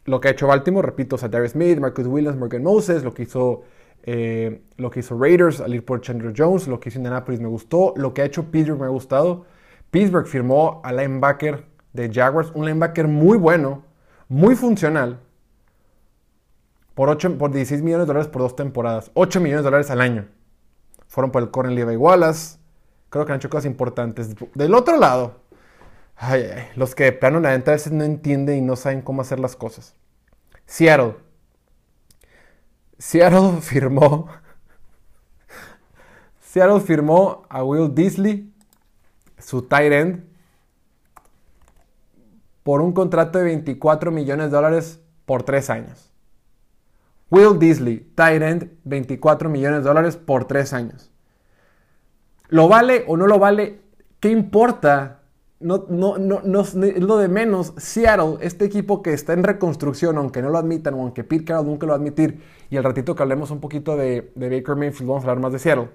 lo 0.08 0.20
que 0.20 0.30
ha 0.30 0.32
hecho 0.32 0.48
Baltimore, 0.48 0.86
repito, 0.86 1.16
o 1.16 1.20
sea, 1.20 1.30
Darius 1.30 1.52
Smith, 1.52 1.80
Marcus 1.80 2.08
Williams, 2.08 2.38
Morgan 2.38 2.64
Moses, 2.64 3.04
lo 3.04 3.14
que 3.14 3.24
hizo 3.24 3.64
eh, 4.04 4.62
lo 4.78 4.90
que 4.90 5.02
hizo 5.02 5.20
Raiders 5.20 5.60
al 5.60 5.76
ir 5.76 5.84
por 5.84 6.00
Chandler 6.00 6.34
Jones, 6.36 6.66
lo 6.70 6.80
que 6.80 6.88
hizo 6.88 6.98
Indianapolis 6.98 7.42
me 7.42 7.50
gustó, 7.50 7.94
lo 7.98 8.14
que 8.14 8.22
ha 8.22 8.26
hecho 8.26 8.46
Pittsburgh 8.46 8.80
me 8.80 8.86
ha 8.86 8.90
gustado. 8.90 9.46
Pittsburgh 9.92 10.26
firmó 10.26 10.80
al 10.86 10.96
linebacker 10.96 11.66
de 11.92 12.10
Jaguars, 12.10 12.52
un 12.56 12.66
linebacker 12.66 13.06
muy 13.10 13.38
bueno, 13.38 13.84
muy 14.30 14.56
funcional, 14.56 15.20
por, 16.96 17.10
8, 17.10 17.38
por 17.38 17.52
16 17.52 17.82
millones 17.82 18.06
de 18.06 18.08
dólares 18.08 18.30
por 18.30 18.42
dos 18.42 18.56
temporadas, 18.56 19.12
8 19.14 19.42
millones 19.42 19.64
de 19.64 19.66
dólares 19.66 19.92
al 19.92 20.00
año. 20.00 20.30
Fueron 21.08 21.32
por 21.32 21.44
el 21.44 21.52
corner 21.52 21.74
Levi 21.74 21.98
Wallace, 21.98 22.60
creo 23.10 23.26
que 23.26 23.34
han 23.34 23.40
hecho 23.40 23.50
cosas 23.50 23.66
importantes. 23.66 24.36
Del 24.56 24.74
otro 24.74 24.98
lado, 24.98 25.42
los 26.76 26.96
que 26.96 27.06
de 27.06 27.12
plano 27.12 27.40
la 27.40 27.52
venta 27.52 27.72
a 27.72 27.76
veces 27.76 27.94
no 27.94 28.04
entienden 28.04 28.58
y 28.58 28.62
no 28.62 28.76
saben 28.76 29.02
cómo 29.02 29.22
hacer 29.22 29.40
las 29.40 29.56
cosas. 29.56 29.96
Seattle. 30.66 31.16
Seattle 32.98 33.62
firmó. 33.62 34.28
Seattle 36.42 36.80
firmó 36.80 37.46
a 37.50 37.64
Will 37.64 37.94
Disley, 37.94 38.52
su 39.38 39.62
tight 39.64 39.92
end, 39.92 40.24
por 42.64 42.82
un 42.82 42.94
contrato 42.94 43.38
de 43.38 43.46
24 43.46 44.12
millones 44.12 44.48
de 44.48 44.56
dólares 44.56 45.00
por 45.26 45.44
tres 45.44 45.70
años. 45.70 46.12
Will 47.30 47.60
Disley, 47.60 48.00
tight 48.16 48.42
end, 48.42 48.72
24 48.86 49.50
millones 49.50 49.84
de 49.84 49.88
dólares 49.88 50.18
por 50.18 50.46
tres 50.46 50.74
años. 50.74 51.12
¿Lo 52.48 52.68
vale 52.68 53.04
o 53.08 53.18
no 53.18 53.28
lo 53.28 53.38
vale? 53.38 53.82
¿Qué 54.20 54.30
importa? 54.30 55.17
No, 55.60 55.86
no, 55.90 56.18
no, 56.20 56.42
no, 56.44 56.62
es 56.62 56.76
lo 56.76 57.18
de 57.18 57.28
menos. 57.28 57.74
Seattle, 57.78 58.38
este 58.42 58.66
equipo 58.66 59.02
que 59.02 59.14
está 59.14 59.34
en 59.34 59.44
reconstrucción, 59.44 60.18
aunque 60.18 60.42
no 60.42 60.50
lo 60.50 60.58
admitan, 60.58 60.94
o 60.94 61.02
aunque 61.02 61.24
Pete 61.24 61.46
Carroll 61.46 61.66
nunca 61.66 61.86
lo 61.88 61.92
va 61.92 61.98
admitir, 61.98 62.42
y 62.70 62.78
al 62.78 62.84
ratito 62.84 63.16
que 63.16 63.24
hablemos 63.24 63.50
un 63.50 63.60
poquito 63.60 63.98
de, 63.98 64.32
Baker 64.36 64.76
Mayfield, 64.76 65.08
vamos 65.08 65.24
a 65.24 65.30
hablar 65.30 65.42
más 65.42 65.54
de 65.54 65.60
Seattle. 65.60 65.90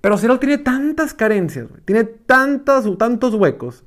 Pero 0.00 0.18
Seattle 0.18 0.38
tiene 0.38 0.58
tantas 0.58 1.14
carencias, 1.14 1.68
tiene 1.84 2.04
tantos 2.04 3.34
huecos, 3.34 3.84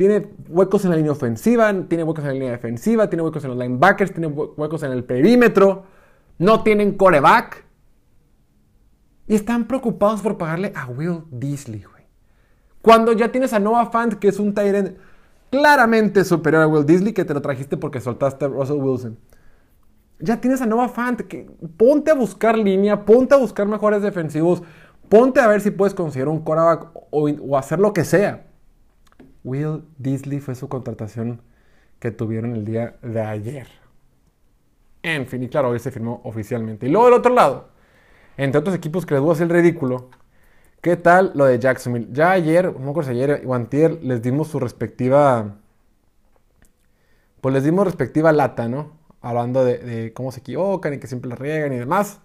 tiene 0.00 0.28
huecos 0.48 0.84
en 0.84 0.90
la 0.90 0.96
línea 0.96 1.12
ofensiva, 1.12 1.70
tiene 1.86 2.04
huecos 2.04 2.24
en 2.24 2.28
la 2.28 2.32
línea 2.32 2.52
defensiva, 2.52 3.10
tiene 3.10 3.22
huecos 3.22 3.44
en 3.44 3.50
los 3.50 3.58
linebackers, 3.58 4.12
tiene 4.12 4.28
huecos 4.28 4.82
en 4.82 4.92
el 4.92 5.04
perímetro. 5.04 5.84
No 6.38 6.62
tienen 6.62 6.96
coreback. 6.96 7.66
Y 9.28 9.34
están 9.34 9.66
preocupados 9.66 10.22
por 10.22 10.38
pagarle 10.38 10.72
a 10.74 10.86
Will 10.86 11.24
Disley, 11.30 11.82
güey. 11.82 11.99
Cuando 12.82 13.12
ya 13.12 13.30
tienes 13.30 13.52
a 13.52 13.58
Noah 13.58 13.90
Fant, 13.90 14.14
que 14.14 14.28
es 14.28 14.38
un 14.38 14.54
Tyrant 14.54 14.96
claramente 15.50 16.24
superior 16.24 16.62
a 16.62 16.68
Will 16.68 16.86
Disley, 16.86 17.12
que 17.12 17.24
te 17.24 17.34
lo 17.34 17.42
trajiste 17.42 17.76
porque 17.76 18.00
soltaste 18.00 18.44
a 18.44 18.48
Russell 18.48 18.76
Wilson. 18.76 19.18
Ya 20.18 20.40
tienes 20.40 20.60
a 20.60 20.66
Noah 20.66 20.88
Fant, 20.88 21.20
que 21.22 21.50
ponte 21.76 22.10
a 22.10 22.14
buscar 22.14 22.56
línea, 22.56 23.04
ponte 23.04 23.34
a 23.34 23.38
buscar 23.38 23.66
mejores 23.66 24.02
defensivos, 24.02 24.62
ponte 25.08 25.40
a 25.40 25.48
ver 25.48 25.60
si 25.60 25.70
puedes 25.70 25.94
conseguir 25.94 26.28
un 26.28 26.42
coreback 26.42 26.88
o 27.10 27.56
hacer 27.56 27.80
lo 27.80 27.92
que 27.92 28.04
sea. 28.04 28.46
Will 29.44 29.84
Disley 29.98 30.40
fue 30.40 30.54
su 30.54 30.68
contratación 30.68 31.40
que 31.98 32.10
tuvieron 32.10 32.54
el 32.54 32.64
día 32.64 32.96
de 33.02 33.20
ayer. 33.20 33.68
En 35.02 35.26
fin, 35.26 35.42
y 35.42 35.48
claro, 35.48 35.70
hoy 35.70 35.78
se 35.78 35.90
firmó 35.90 36.20
oficialmente. 36.24 36.86
Y 36.86 36.90
luego 36.90 37.06
del 37.06 37.14
otro 37.14 37.34
lado, 37.34 37.68
entre 38.36 38.58
otros 38.58 38.74
equipos 38.74 39.06
que 39.06 39.14
les 39.18 39.40
el 39.40 39.48
ridículo, 39.48 40.10
¿qué 40.80 40.96
tal 40.96 41.32
lo 41.34 41.44
de 41.44 41.58
Jacksonville? 41.58 42.08
Ya 42.12 42.32
ayer, 42.32 42.74
no 42.78 43.02
si 43.02 43.10
ayer 43.10 43.42
o 43.46 43.54
antier, 43.54 44.02
les 44.02 44.22
dimos 44.22 44.48
su 44.48 44.58
respectiva, 44.60 45.56
pues 47.40 47.54
les 47.54 47.64
dimos 47.64 47.84
respectiva 47.84 48.32
lata, 48.32 48.68
¿no? 48.68 48.92
Hablando 49.20 49.64
de, 49.64 50.12
cómo 50.14 50.32
se 50.32 50.40
equivocan 50.40 50.94
y 50.94 50.98
que 50.98 51.06
siempre 51.06 51.28
la 51.28 51.36
riegan 51.36 51.72
y 51.72 51.78
demás. 51.78 52.20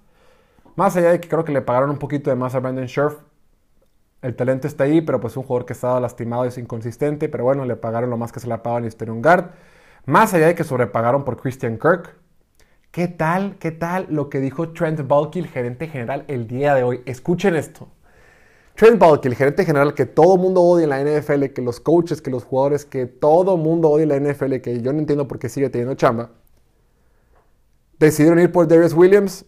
Más 0.75 0.95
allá 0.97 1.12
de 1.12 1.19
que 1.19 1.29
creo 1.29 1.45
que 1.45 1.51
le 1.53 1.62
pagaron 1.62 1.89
un 1.89 2.00
poquito 2.00 2.29
de 2.29 2.35
más 2.35 2.55
a 2.55 2.59
Brandon 2.59 2.88
Scherf, 2.88 3.15
el 4.21 4.35
talento 4.35 4.67
está 4.67 4.85
ahí, 4.85 5.01
pero 5.01 5.19
pues 5.19 5.38
un 5.38 5.43
jugador 5.43 5.65
que 5.65 5.74
estaba 5.74 6.00
lastimado 6.00 6.45
y 6.45 6.47
es 6.47 6.57
inconsistente, 6.57 7.29
pero 7.29 7.43
bueno, 7.43 7.65
le 7.65 7.75
pagaron 7.75 8.09
lo 8.09 8.17
más 8.17 8.31
que 8.31 8.39
se 8.39 8.47
le 8.47 8.57
pagado 8.57 8.85
a 8.88 9.12
un 9.12 9.21
Guard. 9.21 9.51
Más 10.05 10.33
allá 10.33 10.47
de 10.47 10.55
que 10.55 10.63
sobrepagaron 10.63 11.24
por 11.24 11.39
Christian 11.39 11.77
Kirk. 11.77 12.15
¿Qué 12.91 13.07
tal, 13.07 13.57
qué 13.59 13.71
tal 13.71 14.07
lo 14.09 14.29
que 14.29 14.39
dijo 14.39 14.69
Trent 14.69 15.07
Balky, 15.07 15.39
el 15.39 15.47
gerente 15.47 15.88
general, 15.88 16.25
el 16.27 16.47
día 16.47 16.74
de 16.74 16.83
hoy? 16.83 17.01
Escuchen 17.05 17.55
esto. 17.55 17.88
Trent 18.75 19.00
Balky, 19.00 19.29
el 19.29 19.36
gerente 19.36 19.65
general 19.65 19.94
que 19.94 20.05
todo 20.05 20.38
mundo 20.38 20.62
odia 20.62 20.84
en 20.84 20.89
la 20.89 21.01
NFL, 21.01 21.46
que 21.46 21.62
los 21.62 21.79
coaches, 21.79 22.22
que 22.22 22.29
los 22.29 22.44
jugadores, 22.44 22.86
que 22.86 23.05
todo 23.05 23.55
mundo 23.58 23.89
odia 23.89 24.03
en 24.03 24.10
la 24.10 24.20
NFL, 24.20 24.55
que 24.58 24.82
yo 24.82 24.91
no 24.91 25.00
entiendo 25.00 25.27
por 25.27 25.39
qué 25.39 25.48
sigue 25.50 25.70
teniendo 25.70 25.96
chamba, 25.96 26.32
decidieron 27.98 28.39
ir 28.39 28.51
por 28.51 28.67
Darius 28.67 28.94
Williams 28.94 29.46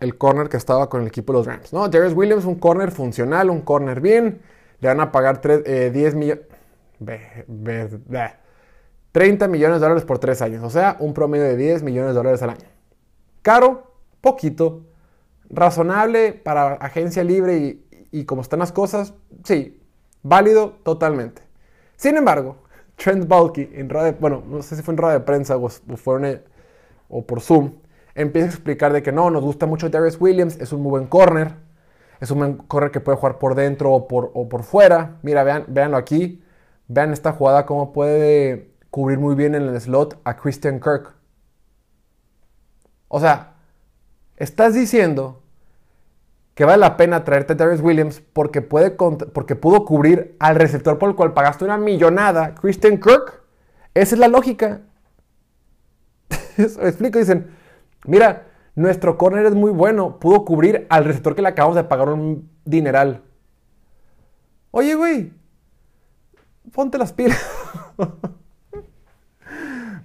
el 0.00 0.18
corner 0.18 0.48
que 0.50 0.58
estaba 0.58 0.90
con 0.90 1.00
el 1.00 1.08
equipo 1.08 1.32
de 1.32 1.38
los 1.38 1.46
Rams. 1.46 1.72
No, 1.72 1.88
Darius 1.88 2.12
Williams, 2.12 2.44
un 2.44 2.56
corner 2.56 2.90
funcional, 2.90 3.48
un 3.48 3.62
corner 3.62 4.00
bien. 4.00 4.42
Le 4.80 4.88
van 4.88 5.00
a 5.00 5.10
pagar 5.10 5.40
10 5.40 6.14
millones. 6.14 6.44
30 9.12 9.48
millones 9.48 9.80
de 9.80 9.86
dólares 9.86 10.04
por 10.04 10.18
3 10.18 10.42
años. 10.42 10.62
O 10.62 10.68
sea, 10.68 10.98
un 11.00 11.14
promedio 11.14 11.44
de 11.44 11.56
10 11.56 11.82
millones 11.82 12.10
de 12.10 12.14
dólares 12.14 12.42
al 12.42 12.50
año. 12.50 12.68
Caro, 13.40 13.94
poquito. 14.20 14.82
Razonable 15.48 16.32
para 16.32 16.74
agencia 16.74 17.24
libre 17.24 17.56
y, 17.56 17.85
y 18.12 18.24
como 18.24 18.42
están 18.42 18.58
las 18.58 18.72
cosas, 18.72 19.14
sí. 19.44 19.80
Válido 20.22 20.78
totalmente. 20.82 21.42
Sin 21.96 22.16
embargo, 22.16 22.56
Trent 22.96 23.28
Bulky, 23.28 23.70
en 23.72 23.88
rueda 23.88 24.16
bueno, 24.18 24.42
no 24.46 24.62
sé 24.62 24.76
si 24.76 24.82
fue 24.82 24.92
en 24.92 24.98
rueda 24.98 25.14
de 25.14 25.20
prensa 25.20 25.56
o, 25.56 25.68
fue 25.68 26.44
o 27.08 27.26
por 27.26 27.40
Zoom, 27.40 27.74
empieza 28.14 28.48
a 28.48 28.50
explicar 28.50 28.92
de 28.92 29.02
que 29.02 29.12
no, 29.12 29.30
nos 29.30 29.44
gusta 29.44 29.66
mucho 29.66 29.88
Darius 29.88 30.20
Williams, 30.20 30.58
es 30.58 30.72
un 30.72 30.82
muy 30.82 30.90
buen 30.90 31.06
corner, 31.06 31.54
es 32.20 32.30
un 32.30 32.38
buen 32.38 32.56
corner 32.56 32.90
que 32.90 33.00
puede 33.00 33.18
jugar 33.18 33.38
por 33.38 33.54
dentro 33.54 33.92
o 33.92 34.08
por, 34.08 34.30
o 34.34 34.48
por 34.48 34.62
fuera. 34.62 35.18
Mira, 35.22 35.44
vean, 35.44 35.64
véanlo 35.68 35.96
aquí, 35.96 36.42
vean 36.88 37.12
esta 37.12 37.32
jugada 37.32 37.66
cómo 37.66 37.92
puede 37.92 38.74
cubrir 38.90 39.18
muy 39.18 39.34
bien 39.34 39.54
en 39.54 39.62
el 39.62 39.80
slot 39.80 40.18
a 40.24 40.36
Christian 40.36 40.80
Kirk. 40.80 41.14
O 43.08 43.20
sea, 43.20 43.54
estás 44.36 44.74
diciendo 44.74 45.42
que 46.56 46.64
vale 46.64 46.78
la 46.78 46.96
pena 46.96 47.22
traerte 47.22 47.52
a 47.52 47.56
Darius 47.56 47.80
Williams 47.80 48.20
porque, 48.32 48.62
puede, 48.62 48.90
porque 48.90 49.54
pudo 49.54 49.84
cubrir 49.84 50.34
al 50.40 50.56
receptor 50.56 50.98
por 50.98 51.10
el 51.10 51.14
cual 51.14 51.32
pagaste 51.32 51.64
una 51.64 51.78
millonada, 51.78 52.56
Christian 52.56 52.98
Kirk. 52.98 53.44
Esa 53.94 54.16
es 54.16 54.18
la 54.18 54.26
lógica. 54.26 54.80
Eso 56.56 56.84
explico, 56.84 57.20
dicen, 57.20 57.54
Mira, 58.06 58.46
nuestro 58.74 59.18
corner 59.18 59.46
es 59.46 59.54
muy 59.54 59.70
bueno. 59.70 60.18
Pudo 60.18 60.44
cubrir 60.44 60.86
al 60.88 61.04
receptor 61.04 61.34
que 61.34 61.42
le 61.42 61.48
acabamos 61.48 61.76
de 61.76 61.84
pagar 61.84 62.08
un 62.08 62.50
dineral. 62.64 63.22
Oye, 64.70 64.94
güey. 64.94 65.32
Ponte 66.72 66.98
las 66.98 67.12
pilas. 67.12 67.40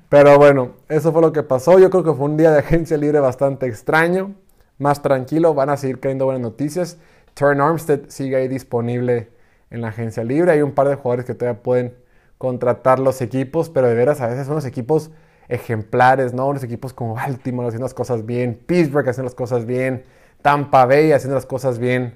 Pero 0.10 0.38
bueno, 0.38 0.74
eso 0.90 1.14
fue 1.14 1.22
lo 1.22 1.32
que 1.32 1.44
pasó. 1.44 1.80
Yo 1.80 1.90
creo 1.90 2.04
que 2.04 2.14
fue 2.14 2.26
un 2.26 2.38
día 2.38 2.52
de 2.52 2.60
agencia 2.60 2.98
libre 2.98 3.20
bastante 3.20 3.68
extraño. 3.68 4.36
Más 4.82 5.04
tranquilo. 5.04 5.54
Van 5.54 5.70
a 5.70 5.78
seguir 5.78 6.00
cayendo 6.00 6.26
buenas 6.26 6.42
noticias. 6.42 6.98
Turn 7.36 7.62
Armstead 7.62 8.10
sigue 8.10 8.36
ahí 8.36 8.48
disponible 8.48 9.30
en 9.70 9.82
la 9.82 9.90
agencia 9.90 10.24
libre. 10.24 10.54
Hay 10.54 10.64
un 10.64 10.72
par 10.72 10.90
de 10.90 10.96
jugadores 10.96 11.24
que 11.26 11.36
todavía 11.36 11.62
pueden 11.62 11.96
contratar 12.40 12.98
los 12.98 13.22
equipos, 13.22 13.70
pero 13.70 13.88
de 13.88 13.94
veras 13.94 14.22
a 14.22 14.28
veces 14.28 14.48
son 14.48 14.56
los 14.56 14.66
equipos 14.66 15.12
ejemplares, 15.50 16.34
¿no? 16.34 16.48
Unos 16.48 16.64
equipos 16.64 16.94
como 16.94 17.14
Baltimore 17.14 17.68
haciendo 17.68 17.86
las 17.86 17.94
cosas 17.94 18.26
bien, 18.26 18.60
Pittsburgh 18.66 19.08
haciendo 19.08 19.28
las 19.28 19.36
cosas 19.36 19.68
bien, 19.68 20.04
Tampa 20.42 20.88
Bay 20.88 21.12
haciendo 21.12 21.36
las 21.36 21.46
cosas 21.46 21.78
bien. 21.78 22.16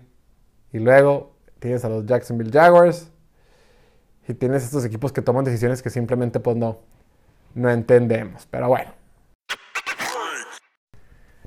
Y 0.73 0.79
luego 0.79 1.35
tienes 1.59 1.85
a 1.85 1.89
los 1.89 2.07
Jacksonville 2.07 2.51
Jaguars 2.51 3.11
y 4.27 4.33
tienes 4.33 4.63
estos 4.63 4.83
equipos 4.85 5.13
que 5.13 5.21
toman 5.21 5.45
decisiones 5.45 5.83
que 5.83 5.91
simplemente 5.91 6.39
pues 6.39 6.57
no, 6.57 6.79
no 7.53 7.69
entendemos. 7.69 8.47
Pero 8.49 8.69
bueno. 8.69 9.04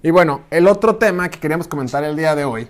Y 0.02 0.10
bueno, 0.10 0.42
el 0.50 0.68
otro 0.68 0.96
tema 0.96 1.28
que 1.28 1.40
queríamos 1.40 1.66
comentar 1.66 2.04
el 2.04 2.16
día 2.16 2.34
de 2.34 2.44
hoy 2.44 2.68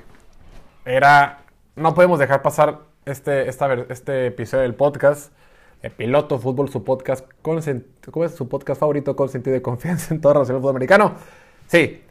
era, 0.84 1.42
no 1.76 1.94
podemos 1.94 2.18
dejar 2.18 2.42
pasar 2.42 2.80
este, 3.04 3.48
esta, 3.48 3.72
este 3.90 4.26
episodio 4.26 4.62
del 4.62 4.74
podcast 4.74 5.32
el 5.82 5.92
Piloto 5.92 6.38
Fútbol, 6.38 6.68
su 6.70 6.82
podcast, 6.82 7.26
con, 7.42 7.60
¿cómo 8.10 8.24
es 8.24 8.34
su 8.34 8.48
podcast 8.48 8.80
favorito 8.80 9.14
con 9.14 9.28
sentido 9.28 9.54
de 9.54 9.62
confianza 9.62 10.12
en 10.12 10.20
toda 10.20 10.34
relación 10.34 10.56
al 10.56 10.62
fútbol 10.62 10.72
americano. 10.76 11.14
Sí, 11.66 12.02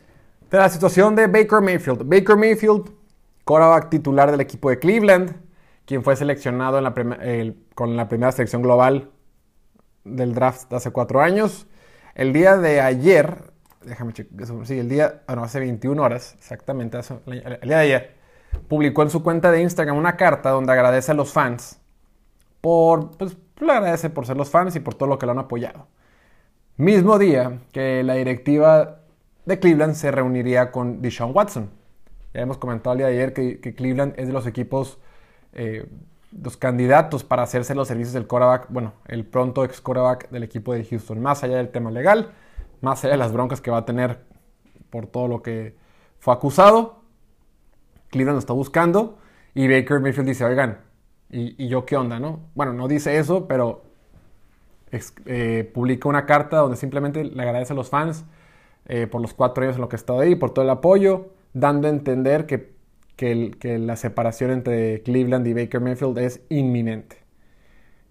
de 0.50 0.58
la 0.58 0.70
situación 0.70 1.16
de 1.16 1.28
Baker 1.28 1.62
Mayfield. 1.62 2.04
Baker 2.08 2.38
Mayfield, 2.38 2.90
quarterback 3.44 3.90
titular 3.90 4.32
del 4.32 4.42
equipo 4.42 4.70
de 4.70 4.80
Cleveland, 4.80 5.36
quien 5.86 6.04
fue 6.04 6.16
seleccionado 6.16 6.80
con 7.76 7.98
la 7.98 8.08
primera 8.08 8.32
selección 8.32 8.62
global 8.62 9.10
del 10.04 10.34
draft 10.34 10.72
hace 10.74 10.92
cuatro 10.92 11.22
años. 11.22 11.68
El 12.16 12.34
día 12.34 12.58
de 12.58 12.82
ayer, 12.82 13.52
déjame 13.88 14.14
checar, 14.14 14.48
sí, 14.66 14.80
el 14.80 14.90
día, 14.90 15.22
bueno, 15.28 15.44
hace 15.44 15.60
21 15.60 16.02
horas, 16.02 16.36
exactamente, 16.38 17.00
el 17.26 17.42
día 17.42 17.78
de 17.78 17.84
ayer, 17.84 18.16
publicó 18.68 19.04
en 19.04 19.10
su 19.10 19.24
cuenta 19.24 19.52
de 19.52 19.62
Instagram 19.62 19.98
una 19.98 20.16
carta 20.16 20.50
donde 20.50 20.72
agradece 20.72 21.12
a 21.12 21.16
los 21.16 21.32
fans 21.32 21.80
por, 22.62 23.18
pues, 23.18 23.38
le 23.60 23.72
agradece 23.72 24.10
por 24.10 24.26
ser 24.26 24.38
los 24.38 24.50
fans 24.50 24.76
y 24.76 24.80
por 24.80 24.96
todo 24.96 25.10
lo 25.10 25.18
que 25.18 25.26
lo 25.26 25.32
han 25.32 25.40
apoyado. 25.40 25.88
Mismo 26.78 27.18
día 27.18 27.60
que 27.72 28.04
la 28.04 28.16
directiva 28.16 29.00
de 29.46 29.60
Cleveland 29.60 29.96
se 29.96 30.12
reuniría 30.12 30.72
con 30.72 31.02
Deshaun 31.02 31.36
Watson. 31.36 31.70
Ya 32.34 32.42
hemos 32.42 32.58
comentado 32.58 32.94
el 32.94 32.98
día 33.00 33.08
de 33.08 33.14
ayer 33.14 33.34
que, 33.34 33.74
Cleveland 33.74 34.14
es 34.18 34.28
de 34.28 34.34
los 34.34 34.46
equipos, 34.46 35.00
eh, 35.54 35.88
los 36.40 36.58
candidatos 36.58 37.24
para 37.24 37.44
hacerse 37.44 37.74
los 37.74 37.88
servicios 37.88 38.14
del 38.14 38.28
quarterback, 38.28 38.68
bueno, 38.70 38.94
el 39.08 39.26
pronto 39.26 39.64
ex 39.64 39.82
quarterback 39.82 40.30
del 40.30 40.44
equipo 40.44 40.74
de 40.74 40.84
Houston. 40.86 41.20
Más 41.20 41.44
allá 41.44 41.58
del 41.58 41.70
tema 41.70 41.90
legal, 41.90 42.32
más 42.82 43.04
allá 43.04 43.14
de 43.14 43.18
las 43.18 43.32
broncas 43.32 43.62
que 43.62 43.72
va 43.72 43.78
a 43.78 43.86
tener 43.86 44.26
por 44.90 45.08
todo 45.08 45.28
lo 45.28 45.42
que 45.42 45.76
fue 46.20 46.34
acusado, 46.34 47.02
Cleveland 48.10 48.36
lo 48.36 48.40
está 48.40 48.54
buscando 48.54 49.18
y 49.54 49.68
Baker 49.68 50.00
Mayfield 50.00 50.30
dice, 50.30 50.46
oigan, 50.46 50.88
¿Y, 51.30 51.68
yo 51.68 51.86
qué 51.86 51.98
onda, 51.98 52.20
no? 52.20 52.50
Bueno, 52.56 52.74
no 52.74 52.88
dice 52.88 53.18
eso, 53.18 53.48
pero 53.48 53.84
eh, 55.26 55.70
publica 55.74 56.08
una 56.08 56.26
carta 56.26 56.58
donde 56.58 56.78
simplemente 56.78 57.24
le 57.24 57.42
agradece 57.42 57.74
a 57.74 57.76
los 57.76 57.90
fans 57.90 58.26
eh, 58.86 59.08
por 59.08 59.22
los 59.22 59.34
cuatro 59.34 59.64
años 59.64 59.76
en 59.76 59.82
lo 59.82 59.90
que 59.90 59.96
ha 59.96 60.00
estado 60.00 60.20
ahí, 60.22 60.36
por 60.36 60.52
todo 60.52 60.64
el 60.64 60.72
apoyo, 60.72 61.32
dando 61.54 61.88
a 61.88 61.92
entender 61.92 62.46
que, 62.46 62.76
que, 63.18 63.78
la 63.80 63.96
separación 63.98 64.52
entre 64.52 65.02
Cleveland 65.04 65.46
y 65.48 65.54
Baker 65.54 65.82
Mayfield 65.82 66.18
es 66.20 66.42
inminente. 66.50 67.18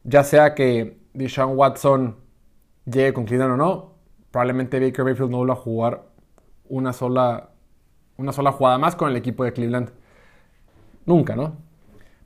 Ya 0.04 0.22
sea 0.24 0.54
que 0.54 0.98
Deshaun 1.14 1.56
Watson 1.56 2.16
llegue 2.84 3.14
con 3.14 3.24
Cleveland 3.24 3.54
o 3.54 3.56
no, 3.56 3.95
probablemente 4.36 4.78
Baker 4.78 5.02
Mayfield 5.02 5.30
no 5.30 5.38
vuelva 5.38 5.54
a 5.54 5.56
jugar 5.56 6.02
una 6.68 6.92
sola, 6.92 7.52
una 8.18 8.34
sola 8.34 8.52
jugada 8.52 8.76
más 8.76 8.94
con 8.94 9.08
el 9.08 9.16
equipo 9.16 9.44
de 9.44 9.54
Cleveland. 9.54 9.88
Nunca, 11.06 11.34
¿no? 11.34 11.56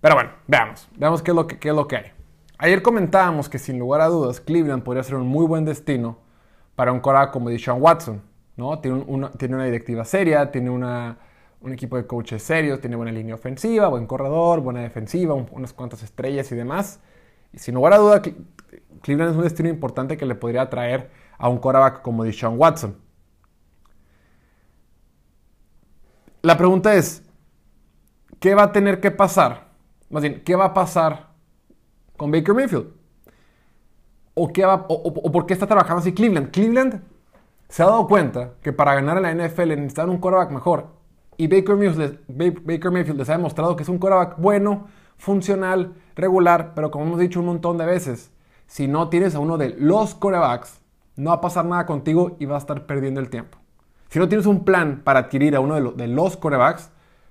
Pero 0.01 0.17
bueno, 0.17 0.31
veamos, 0.49 0.89
veamos 0.97 1.23
qué 1.23 1.31
es 1.31 1.35
lo 1.37 1.47
que, 1.47 1.69
es 1.69 1.73
lo 1.73 1.87
que 1.87 1.97
hay. 1.99 2.07
Ayer 2.59 2.83
comentábamos 2.83 3.49
que 3.49 3.61
sin 3.61 3.79
lugar 3.79 4.01
a 4.01 4.07
dudas 4.07 4.41
Cleveland 4.41 4.83
podría 4.83 5.05
ser 5.05 5.15
un 5.15 5.29
muy 5.29 5.47
buen 5.47 5.65
destino 5.65 6.19
para 6.75 6.91
un 6.91 6.99
coreback 6.99 7.31
como 7.31 7.49
Deshaun 7.49 7.81
Watson. 7.81 8.21
¿no? 8.57 8.81
Tiene, 8.81 9.05
una, 9.07 9.31
tiene 9.31 9.55
una 9.55 9.67
directiva 9.67 10.05
seria, 10.05 10.51
tiene 10.51 10.69
una, 10.69 11.17
un 11.61 11.73
equipo 11.73 11.97
de 11.97 12.09
coaches 12.09 12.43
serios, 12.43 12.81
tiene 12.81 12.97
buena 12.97 13.13
línea 13.13 13.37
ofensiva, 13.37 13.87
buen 13.87 14.09
corredor, 14.09 14.63
buena 14.63 14.81
defensiva, 14.81 15.35
unas 15.35 15.73
cuantas 15.73 16.03
estrellas 16.03 16.51
y 16.51 16.57
demás. 16.57 16.99
Y 17.53 17.59
sin 17.59 17.77
lugar 17.77 17.93
a 17.93 17.99
dudas, 17.99 18.23
Cleveland 19.01 19.31
es 19.31 19.37
un 19.37 19.45
destino 19.45 19.69
importante 19.69 20.17
que 20.17 20.27
le 20.27 20.35
podría 20.35 20.63
atraer 20.63 21.20
a 21.41 21.49
un 21.49 21.59
coreback 21.59 22.03
como 22.03 22.23
Deshaun 22.23 22.57
Watson. 22.57 22.97
La 26.43 26.57
pregunta 26.57 26.95
es, 26.95 27.23
¿qué 28.39 28.55
va 28.55 28.65
a 28.65 28.73
tener 28.73 29.01
que 29.01 29.11
pasar 29.11 29.71
más 30.11 30.23
bien, 30.25 30.43
¿qué 30.45 30.57
va 30.57 30.67
a 30.67 30.75
pasar 30.75 31.29
con 32.17 32.31
Baker 32.31 32.53
Mayfield? 32.53 32.89
¿O, 34.35 34.53
qué 34.53 34.65
va, 34.65 34.87
o, 34.89 35.33
por 35.33 35.47
qué 35.47 35.55
está 35.55 35.67
trabajando 35.67 36.01
así 36.01 36.13
Cleveland? 36.13 36.51
Cleveland 36.51 37.03
se 37.69 37.83
ha 37.83 37.87
dado 37.87 38.07
cuenta 38.09 38.55
que 38.61 38.73
para 38.73 38.95
ganar 38.95 39.17
en 39.19 39.23
la 39.23 39.47
NFL 39.47 39.69
necesitan 39.69 40.11
un 40.11 40.19
quarterback 40.19 40.51
mejor. 40.51 40.89
Y 41.37 41.47
Baker 41.47 41.77
Mayfield, 41.77 42.19
Baker 42.65 42.91
Mayfield 42.91 43.19
les 43.19 43.29
ha 43.31 43.37
demostrado 43.37 43.77
que 43.77 43.85
es 43.85 43.89
un 43.89 43.99
quarterback 43.99 44.37
bueno, 44.39 44.89
funcional, 45.17 45.95
regular, 46.17 46.73
pero 46.75 46.91
como 46.91 47.05
hemos 47.05 47.21
dicho 47.21 47.41
un 47.41 47.47
montón 47.47 47.79
de 47.79 47.87
veces, 47.87 48.33
si 48.67 48.89
no 48.89 49.09
tienes 49.09 49.37
a 49.37 49.39
uno 49.39 49.59
de 49.59 49.77
los 49.79 50.15
quarterbacks, 50.17 50.81
no 51.17 51.31
va 51.31 51.37
a 51.37 51.41
pasar 51.41 51.65
nada 51.65 51.87
contigo 51.87 52.37
y 52.39 52.47
vas 52.47 52.63
a 52.63 52.65
estar 52.65 52.87
perdiendo 52.87 53.21
el 53.21 53.31
tiempo. 53.31 53.59
Si 54.09 54.19
no 54.19 54.29
tienes 54.29 54.47
un 54.47 54.65
plan 54.65 55.03
para 55.05 55.21
adquirir 55.21 55.55
a 55.55 55.61
uno 55.61 55.75
de, 55.75 55.81
los, 55.81 55.97
de 55.97 56.09
los 56.09 56.37
quarterbacks, 56.37 56.91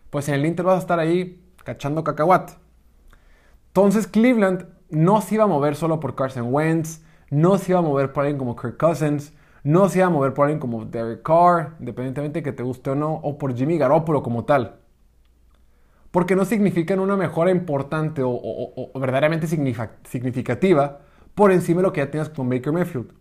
pues 0.10 0.28
en 0.30 0.36
el 0.36 0.46
Inter 0.46 0.66
vas 0.66 0.76
a 0.76 0.80
estar 0.80 1.00
ahí 1.00 1.44
cachando 1.64 2.04
cacahuate. 2.04 2.54
Entonces 3.68 4.08
Cleveland 4.08 4.66
no 4.90 5.22
se 5.22 5.36
iba 5.36 5.44
a 5.44 5.48
mover 5.48 5.76
solo 5.76 6.00
por 6.00 6.16
Carson 6.16 6.54
Wentz, 6.54 7.02
no 7.30 7.58
se 7.58 7.72
iba 7.72 7.80
a 7.80 7.84
mover 7.84 8.12
por 8.12 8.24
alguien 8.24 8.40
como 8.40 8.56
Kirk 8.56 8.78
Cousins, 8.78 9.34
no 9.64 9.90
se 9.90 10.00
iba 10.00 10.08
a 10.08 10.10
mover 10.10 10.34
por 10.34 10.46
alguien 10.46 10.60
como 10.60 10.86
Derek 10.86 11.22
Carr, 11.22 11.76
independientemente 11.80 12.40
de 12.40 12.44
que 12.44 12.52
te 12.52 12.64
guste 12.64 12.92
o 12.92 12.96
no, 12.96 13.14
o 13.14 13.38
por 13.38 13.56
Jimmy 13.56 13.78
Garoppolo 13.78 14.24
como 14.24 14.46
tal. 14.46 14.80
Porque 16.12 16.36
no 16.36 16.46
significan 16.46 17.00
una 17.00 17.16
mejora 17.16 17.52
importante 17.52 18.22
o, 18.26 18.92
verdaderamente 18.96 19.48
significativa 19.48 21.02
por 21.36 21.52
encima 21.52 21.82
de 21.82 21.88
lo 21.88 21.94
que 21.94 22.02
ya 22.02 22.10
tienes 22.10 22.30
con 22.30 22.50
Baker 22.50 22.74
Mayfield. 22.74 23.14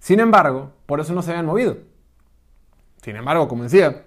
Sin 0.00 0.18
embargo, 0.18 0.72
por 0.86 0.98
eso 0.98 1.12
no 1.12 1.22
se 1.22 1.30
habían 1.30 1.46
movido. 1.46 1.76
Sin 3.02 3.16
embargo, 3.16 3.46
como 3.46 3.62
decía, 3.62 4.06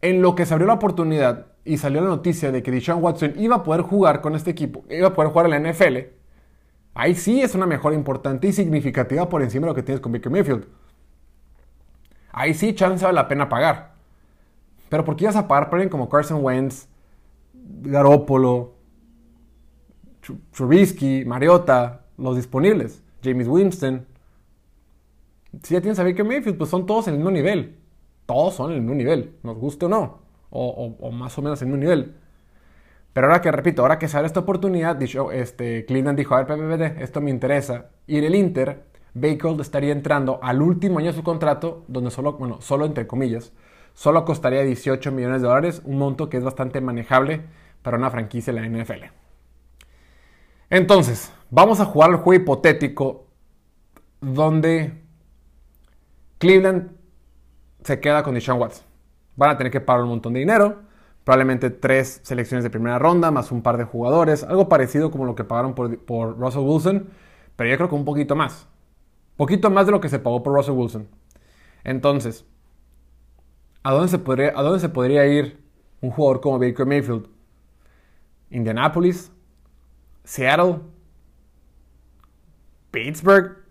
en 0.00 0.22
lo 0.22 0.34
que 0.34 0.46
se 0.46 0.54
abrió 0.54 0.66
la 0.66 0.74
oportunidad 0.74 1.46
y 1.64 1.76
salió 1.76 2.00
la 2.00 2.08
noticia 2.08 2.50
de 2.50 2.62
que 2.62 2.70
Deshaun 2.70 3.02
Watson 3.02 3.34
iba 3.36 3.56
a 3.56 3.62
poder 3.62 3.82
jugar 3.82 4.20
con 4.20 4.34
este 4.34 4.50
equipo, 4.50 4.84
iba 4.88 5.08
a 5.08 5.14
poder 5.14 5.30
jugar 5.30 5.46
en 5.46 5.62
la 5.62 5.72
NFL, 5.72 5.96
ahí 6.94 7.14
sí 7.14 7.42
es 7.42 7.54
una 7.54 7.66
mejora 7.66 7.94
importante 7.94 8.48
y 8.48 8.52
significativa 8.52 9.28
por 9.28 9.42
encima 9.42 9.66
de 9.66 9.70
lo 9.72 9.74
que 9.74 9.82
tienes 9.82 10.00
con 10.00 10.12
Baker 10.12 10.32
Mayfield. 10.32 10.66
Ahí 12.32 12.54
sí, 12.54 12.74
chance 12.74 13.04
vale 13.04 13.14
la 13.14 13.28
pena 13.28 13.48
pagar. 13.48 13.94
Pero 14.88 15.04
¿por 15.04 15.16
qué 15.16 15.24
ibas 15.24 15.36
a 15.36 15.48
pagar 15.48 15.68
por 15.68 15.76
alguien 15.76 15.90
como 15.90 16.08
Carson 16.08 16.42
Wentz, 16.42 16.88
Garoppolo, 17.52 18.74
Trubisky, 20.52 21.24
Mariota, 21.24 22.04
los 22.16 22.36
disponibles, 22.36 23.02
James 23.22 23.48
Winston? 23.48 24.06
Si 25.62 25.74
ya 25.74 25.80
tienes 25.80 25.98
a 25.98 26.04
Baker 26.04 26.24
Mayfield, 26.24 26.58
pues 26.58 26.70
son 26.70 26.86
todos 26.86 27.08
en 27.08 27.14
el 27.14 27.18
mismo 27.18 27.30
nivel. 27.30 27.78
Todos 28.26 28.54
son 28.54 28.70
en 28.70 28.76
el 28.76 28.82
mismo 28.82 28.96
nivel, 28.96 29.36
nos 29.42 29.56
guste 29.56 29.86
o 29.86 29.88
no 29.88 30.26
o, 30.50 31.10
más 31.12 31.36
o 31.38 31.42
menos 31.42 31.60
en 31.62 31.72
un 31.72 31.80
nivel. 31.80 32.14
Pero 33.12 33.28
ahora 33.28 33.40
que, 33.40 33.50
repito, 33.50 33.82
ahora 33.82 33.98
que 33.98 34.08
sale 34.08 34.26
esta 34.26 34.40
oportunidad, 34.40 34.96
dicho, 34.96 35.32
este, 35.32 35.86
Cleveland 35.86 36.18
dijo, 36.18 36.34
a 36.34 36.42
ver, 36.42 36.46
PPD, 36.46 37.02
esto 37.02 37.20
me 37.20 37.30
interesa. 37.30 37.86
Y 38.06 38.18
en 38.18 38.24
el 38.24 38.34
Inter, 38.34 38.84
Baker 39.14 39.58
estaría 39.60 39.92
entrando 39.92 40.38
al 40.42 40.60
último 40.60 40.98
año 40.98 41.08
de 41.08 41.16
su 41.16 41.22
contrato, 41.22 41.84
donde 41.88 42.10
solo, 42.10 42.34
bueno, 42.34 42.60
solo 42.60 42.84
entre 42.84 43.06
comillas, 43.06 43.52
solo 43.94 44.24
costaría 44.24 44.62
18 44.62 45.12
millones 45.12 45.40
de 45.40 45.48
dólares, 45.48 45.82
un 45.84 45.98
monto 45.98 46.28
que 46.28 46.36
es 46.36 46.44
bastante 46.44 46.80
manejable 46.82 47.42
para 47.82 47.96
una 47.96 48.10
franquicia 48.10 48.52
de 48.52 48.60
la 48.60 48.68
NFL. 48.68 49.04
Entonces, 50.68 51.32
vamos 51.50 51.80
a 51.80 51.86
jugar 51.86 52.10
el 52.10 52.16
juego 52.16 52.42
hipotético 52.42 53.28
donde 54.20 55.05
Cleveland 56.38 56.90
se 57.82 58.00
queda 58.00 58.22
con 58.22 58.34
Deshaun 58.34 58.60
Watson. 58.60 58.84
Van 59.36 59.50
a 59.50 59.56
tener 59.56 59.70
que 59.70 59.80
pagar 59.80 60.02
un 60.02 60.10
montón 60.10 60.32
de 60.32 60.40
dinero, 60.40 60.82
probablemente 61.24 61.70
tres 61.70 62.20
selecciones 62.22 62.64
de 62.64 62.70
primera 62.70 62.98
ronda, 62.98 63.30
más 63.30 63.52
un 63.52 63.62
par 63.62 63.76
de 63.76 63.84
jugadores, 63.84 64.44
algo 64.44 64.68
parecido 64.68 65.10
como 65.10 65.24
lo 65.24 65.34
que 65.34 65.44
pagaron 65.44 65.74
por, 65.74 66.38
Russell 66.38 66.62
Wilson, 66.62 67.08
pero 67.56 67.70
yo 67.70 67.76
creo 67.76 67.88
que 67.88 67.94
un 67.94 68.04
poquito 68.04 68.36
más. 68.36 68.66
Poquito 69.36 69.70
más 69.70 69.86
de 69.86 69.92
lo 69.92 70.00
que 70.00 70.08
se 70.08 70.18
pagó 70.18 70.42
por 70.42 70.54
Russell 70.54 70.74
Wilson. 70.74 71.08
Entonces, 71.84 72.44
¿a 73.82 73.92
dónde 73.92 74.08
se 74.08 74.18
podría, 74.18 74.52
a 74.56 74.62
dónde 74.62 74.80
se 74.80 74.88
podría 74.88 75.26
ir 75.26 75.62
un 76.00 76.10
jugador 76.10 76.40
como 76.40 76.58
Baker 76.58 76.86
Mayfield? 76.86 77.28
Indianapolis, 78.50 79.30
Seattle, 80.24 80.80
Pittsburgh, 82.90 83.65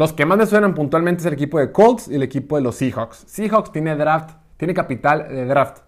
los 0.00 0.14
que 0.14 0.24
más 0.24 0.38
me 0.38 0.46
suenan 0.46 0.74
puntualmente 0.74 1.20
es 1.20 1.26
el 1.26 1.34
equipo 1.34 1.58
de 1.58 1.72
Colts 1.72 2.08
y 2.08 2.14
el 2.14 2.22
equipo 2.22 2.56
de 2.56 2.62
los 2.62 2.76
Seahawks. 2.76 3.22
Seahawks 3.26 3.70
tiene 3.70 3.94
draft, 3.96 4.30
tiene 4.56 4.72
capital 4.72 5.28
de 5.28 5.44
draft. 5.44 5.82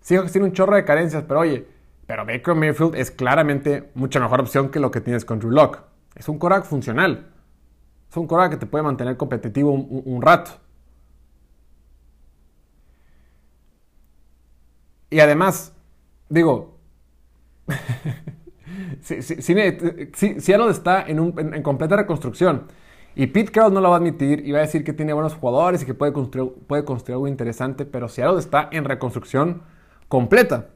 Seahawks 0.00 0.32
tiene 0.32 0.46
un 0.46 0.54
chorro 0.54 0.74
de 0.74 0.82
carencias, 0.82 1.24
pero 1.28 1.40
oye, 1.40 1.68
Pero 2.06 2.24
Baker 2.24 2.54
Mayfield 2.54 2.94
es 2.94 3.10
claramente 3.10 3.90
mucha 3.94 4.18
mejor 4.18 4.40
opción 4.40 4.70
que 4.70 4.80
lo 4.80 4.90
que 4.90 5.02
tienes 5.02 5.26
con 5.26 5.40
Drew 5.40 5.50
Lock. 5.50 5.82
Es 6.14 6.26
un 6.26 6.38
coreback 6.38 6.64
funcional. 6.64 7.26
Es 8.10 8.16
un 8.16 8.26
coreback 8.26 8.52
que 8.52 8.56
te 8.56 8.66
puede 8.66 8.82
mantener 8.82 9.18
competitivo 9.18 9.70
un 9.70 10.22
rato. 10.22 10.52
Y 15.10 15.20
además, 15.20 15.74
digo, 16.30 16.78
si, 19.00 19.22
si, 19.22 20.40
si, 20.40 20.52
está 20.52 21.04
en, 21.06 21.62
completa 21.62 21.96
reconstrucción 21.96 22.66
y 23.14 23.28
Pete 23.28 23.52
Carroll 23.52 23.74
no 23.74 23.80
lo 23.80 23.90
va 23.90 23.96
a 23.96 23.98
admitir 23.98 24.46
y 24.46 24.52
va 24.52 24.58
a 24.58 24.62
decir 24.62 24.84
que 24.84 24.92
tiene 24.92 25.12
buenos 25.12 25.34
jugadores 25.34 25.82
y 25.82 25.86
que 25.86 25.94
puede 25.94 26.12
construir, 26.12 26.52
puede 26.66 26.84
construir 26.84 27.14
algo 27.14 27.28
interesante, 27.28 27.84
pero 27.84 28.08
Seattle 28.08 28.38
está 28.38 28.68
en 28.72 28.84
reconstrucción 28.84 29.62
completa. 30.08 30.70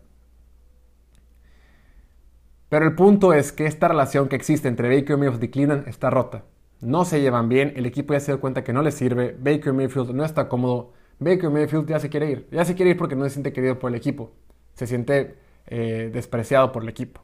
Pero 2.69 2.85
el 2.85 2.95
punto 2.95 3.33
es 3.33 3.53
que 3.53 3.67
esta 3.67 3.89
relación 3.89 4.29
que 4.29 4.37
existe 4.37 4.69
entre 4.69 4.95
Baker 4.95 5.17
Mayfield 5.17 5.45
y 5.45 5.49
Cleveland 5.49 5.89
está 5.89 6.11
rota. 6.11 6.45
No 6.81 7.05
se 7.05 7.21
llevan 7.21 7.49
bien, 7.49 7.73
el 7.77 7.87
equipo 7.87 8.13
ya 8.15 8.21
se 8.21 8.33
dio 8.33 8.41
cuenta 8.41 8.63
que 8.63 8.73
no 8.73 8.83
le 8.83 8.93
sirve, 8.93 9.37
Baker 9.39 9.73
Mayfield 9.73 10.11
no 10.11 10.25
está 10.25 10.49
cómodo, 10.49 10.93
Baker 11.19 11.51
Mayfield 11.51 11.89
ya 11.89 11.99
se 11.99 12.09
quiere 12.09 12.31
ir. 12.31 12.49
Ya 12.53 12.65
se 12.65 12.75
quiere 12.75 12.93
ir 12.93 12.97
porque 12.97 13.17
no 13.17 13.25
se 13.25 13.31
siente 13.31 13.53
querido 13.53 13.79
por 13.79 13.91
el 13.91 13.97
equipo. 13.97 14.33
Se 14.75 14.87
siente 14.87 15.37
eh, 15.67 16.11
despreciado 16.13 16.71
por 16.71 16.83
el 16.83 16.89
equipo. 16.89 17.21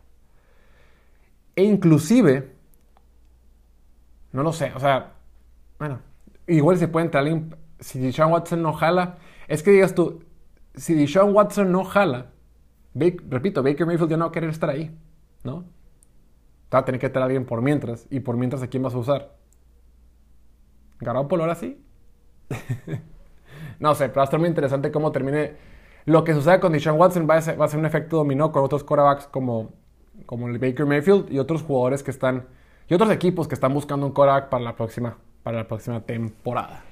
E 1.57 1.63
inclusive, 1.63 2.53
no 4.33 4.43
lo 4.43 4.53
sé, 4.53 4.73
o 4.75 4.81
sea, 4.81 5.13
bueno, 5.79 6.01
igual 6.47 6.79
se 6.79 6.89
puede 6.89 7.07
entrar 7.07 7.23
alguien, 7.23 7.55
si 7.79 7.99
Deshaun 7.99 8.33
Watson 8.33 8.63
no 8.63 8.73
jala, 8.73 9.19
es 9.47 9.63
que 9.63 9.71
digas 9.71 9.95
tú, 9.95 10.25
si 10.75 10.95
Deshaun 10.95 11.35
Watson 11.35 11.71
no 11.71 11.85
jala, 11.85 12.33
repito, 12.95 13.63
Baker 13.63 13.87
Mayfield 13.87 14.11
ya 14.11 14.17
no 14.17 14.25
va 14.25 14.29
a 14.31 14.33
querer 14.33 14.51
estar 14.51 14.71
ahí, 14.71 14.97
¿no? 15.45 15.65
Va 16.75 16.81
a 16.81 16.85
tener 16.85 17.01
que 17.01 17.07
estar 17.07 17.23
alguien 17.23 17.45
por 17.47 17.63
mientras, 17.63 18.07
y 18.11 18.21
por 18.21 18.37
mientras 18.37 18.63
a 18.63 18.67
quién 18.67 18.83
vas 18.83 18.95
a 18.95 18.99
usar. 18.99 19.37
¿Garoppolo 21.01 21.45
ahora 21.45 21.55
sí? 21.55 21.81
No 23.79 23.95
sé, 23.95 24.09
pero 24.09 24.17
va 24.17 24.23
a 24.23 24.25
estar 24.25 24.41
muy 24.41 24.49
interesante 24.49 24.91
cómo 24.91 25.13
termine. 25.13 25.57
Lo 26.05 26.25
que 26.25 26.35
suceda 26.35 26.61
con 26.61 26.73
Deshaun 26.73 26.99
Watson 26.99 27.29
va 27.29 27.37
a, 27.37 27.41
ser, 27.41 27.59
un 27.79 27.87
efecto 27.87 28.17
dominó 28.19 28.53
con 28.53 28.65
otros 28.65 28.85
quarterbacks 28.85 29.27
como, 29.27 29.73
como 30.27 30.49
el 30.49 30.59
Baker 30.59 30.87
Mayfield 30.87 31.33
y 31.33 31.39
otros 31.39 31.63
jugadores 31.63 32.03
que 32.03 32.11
están. 32.11 32.47
Y 32.89 32.95
otros 32.95 33.11
equipos 33.11 33.49
que 33.49 33.55
están 33.55 33.73
buscando 33.73 34.07
un 34.07 34.13
quarterback 34.13 34.49
para 34.51 34.63
la 34.63 34.77
próxima, 34.77 35.17
para 35.43 35.59
la 35.59 35.69
próxima 35.69 36.01
temporada. 36.01 36.85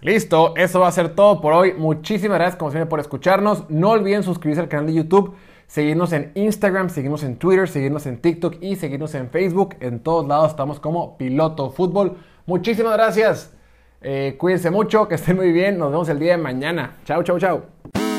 Listo, 0.00 0.54
eso 0.56 0.80
va 0.80 0.88
a 0.88 0.92
ser 0.92 1.14
todo 1.14 1.40
por 1.40 1.52
hoy. 1.52 1.72
Muchísimas 1.72 2.38
gracias 2.38 2.56
como 2.56 2.70
siempre 2.70 2.88
por 2.88 3.00
escucharnos. 3.00 3.68
No 3.70 3.90
olviden 3.90 4.22
suscribirse 4.22 4.60
al 4.60 4.68
canal 4.68 4.86
de 4.86 4.94
YouTube, 4.94 5.34
seguirnos 5.66 6.12
en 6.12 6.32
Instagram, 6.34 6.90
seguirnos 6.90 7.22
en 7.24 7.36
Twitter, 7.36 7.68
seguirnos 7.68 8.06
en 8.06 8.18
TikTok 8.18 8.56
y 8.60 8.76
seguirnos 8.76 9.14
en 9.14 9.30
Facebook. 9.30 9.76
En 9.80 10.00
todos 10.00 10.26
lados 10.26 10.50
estamos 10.50 10.80
como 10.80 11.16
Piloto 11.16 11.70
Fútbol. 11.70 12.18
Muchísimas 12.46 12.92
gracias. 12.92 13.52
Eh, 14.00 14.36
cuídense 14.38 14.70
mucho, 14.70 15.08
que 15.08 15.16
estén 15.16 15.36
muy 15.36 15.50
bien. 15.50 15.78
Nos 15.78 15.90
vemos 15.90 16.08
el 16.08 16.18
día 16.18 16.36
de 16.36 16.42
mañana. 16.42 16.98
Chao, 17.04 17.22
chao, 17.22 17.38
chao. 17.38 18.15